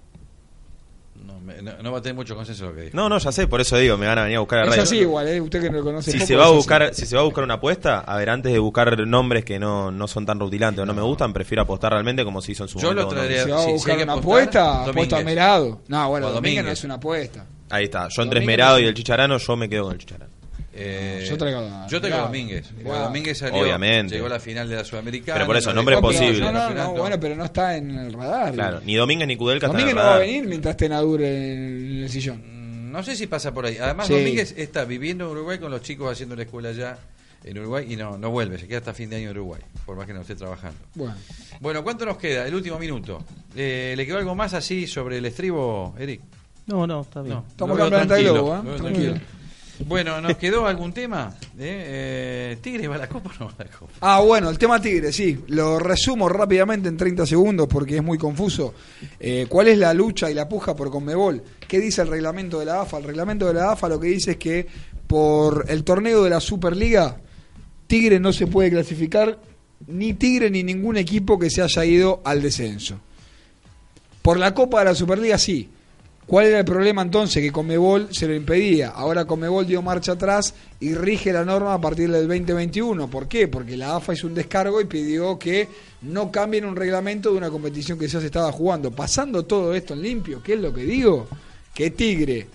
[1.25, 2.97] No, me- no- no va a tener mucho consenso lo que dijo.
[2.97, 4.67] No, no, ya sé, por eso digo, me van a venir a buscar a la
[4.69, 4.83] Es radio.
[4.83, 5.41] así igual, ¿eh?
[5.41, 6.11] Usted que no lo conoce.
[6.13, 6.57] Si poco, se va a así.
[6.57, 9.59] buscar, si se va a buscar una apuesta, a ver, antes de buscar nombres que
[9.59, 12.65] no, no son tan rutilantes o no me gustan, prefiero apostar realmente como se hizo
[12.65, 13.03] en su Yo momento.
[13.03, 15.25] lo con traería- Si va a si buscar hay que una apostar, apuesta, apuesta a.
[15.25, 15.81] Merado.
[15.89, 16.65] No, bueno, Domínguez Domínguez.
[16.65, 17.47] no es una apuesta.
[17.71, 18.47] Ahí está, yo entre es-
[18.81, 20.33] y el Chicharano, yo me quedo con el Chicharano.
[20.75, 22.73] Eh, Yo traigo a- yo traigo a mirá, Domínguez.
[22.73, 22.99] mirá.
[23.05, 24.15] Domínguez salió, Obviamente.
[24.15, 25.35] llegó a la final de la Sudamericana.
[25.35, 26.41] Pero por eso, no nombre No, posible.
[26.41, 26.93] No, no, no, Campeonato.
[27.01, 28.55] bueno, pero no está en el radar.
[28.55, 32.91] Claro, ni Domínguez ni en Domínguez no va a venir mientras Tenadur en el sillón.
[32.91, 33.77] No sé si pasa por ahí.
[33.79, 34.15] Además, Sí.
[34.15, 36.97] Domínguez está viviendo en Uruguay con los chicos haciendo la escuela allá
[37.45, 38.59] en Uruguay y no, no vuelve.
[38.59, 40.79] Se queda hasta fin de año en Uruguay, por más que no esté trabajando.
[40.95, 41.15] Bueno,
[41.61, 42.47] Bueno, ¿cuánto nos queda?
[42.47, 43.23] El último minuto.
[43.57, 46.21] Eh, ¿Le quedó algo más así sobre el estribo, Eric?
[46.67, 47.35] No, no, está bien.
[47.35, 48.77] No, Estamos acá en Planeta Globo, ¿eh?
[48.79, 49.15] tranquilo.
[49.87, 51.35] Bueno, ¿nos quedó algún tema?
[51.59, 53.93] Eh, ¿Tigre va a la copa o no va a la copa?
[54.01, 55.45] Ah, bueno, el tema Tigre, sí.
[55.49, 58.75] Lo resumo rápidamente en 30 segundos porque es muy confuso.
[59.19, 61.43] Eh, ¿Cuál es la lucha y la puja por Conmebol?
[61.67, 62.99] ¿Qué dice el reglamento de la AFA?
[62.99, 64.67] El reglamento de la AFA lo que dice es que
[65.07, 67.21] por el torneo de la Superliga,
[67.87, 69.39] Tigre no se puede clasificar
[69.87, 72.99] ni Tigre ni ningún equipo que se haya ido al descenso.
[74.23, 75.69] Por la Copa de la Superliga sí.
[76.27, 77.43] ¿Cuál era el problema entonces?
[77.43, 78.91] Que Comebol se lo impedía.
[78.91, 83.11] Ahora Comebol dio marcha atrás y rige la norma a partir del 2021.
[83.11, 83.49] ¿Por qué?
[83.49, 85.69] Porque la AFA hizo un descargo y pidió que
[86.03, 88.93] no cambien un reglamento de una competición que ya se estaba jugando.
[88.93, 91.27] Pasando todo esto en limpio, ¿qué es lo que digo?
[91.75, 92.47] Que Tigre,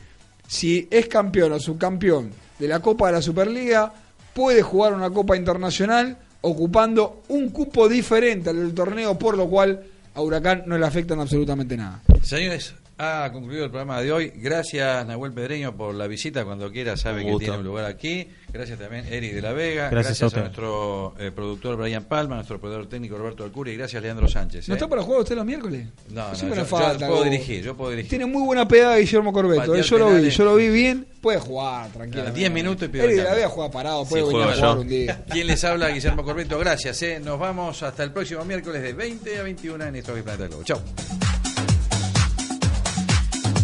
[0.48, 3.94] si es campeón o subcampeón de la Copa de la Superliga,
[4.34, 9.84] puede jugar una Copa Internacional ocupando un cupo diferente al del torneo, por lo cual
[10.16, 12.02] a Huracán no le afectan absolutamente nada.
[12.24, 14.32] Señores, ha concluido el programa de hoy.
[14.36, 16.44] Gracias, Nahuel Pedreño, por la visita.
[16.46, 18.28] Cuando quiera, sabe que tiene un lugar aquí.
[18.52, 19.90] Gracias también, Eric de la Vega.
[19.90, 23.76] Gracias Gracias, a a, nuestro eh, productor Brian Palma, nuestro operador técnico Roberto Alcuri y
[23.78, 24.68] gracias, Leandro Sánchez.
[24.68, 24.78] ¿No ¿eh?
[24.78, 25.88] está para jugar usted los miércoles?
[26.10, 28.10] No, no, Siempre yo, falta puedo dirigir, yo puedo dirigir.
[28.10, 29.76] Tiene muy buena pegada Guillermo Corbeto.
[29.76, 31.06] Eh, Yo lo vi, yo lo vi bien.
[31.22, 32.24] Puede jugar, tranquilo.
[32.28, 33.34] Ah, 10 minutos y pido Eric de la.
[33.34, 35.26] Vega juega parado, puede Sí, venir a jugar un día.
[35.30, 35.90] ¿Quién les habla?
[35.90, 36.58] Guillermo Corbeto.
[36.58, 37.02] Gracias.
[37.04, 37.20] ¿eh?
[37.20, 40.64] Nos vamos hasta el próximo miércoles de 20 a 21 en Esto es Planeta Globo.
[40.64, 40.82] Chau.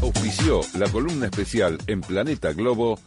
[0.03, 2.99] Auspició la columna especial en Planeta Globo.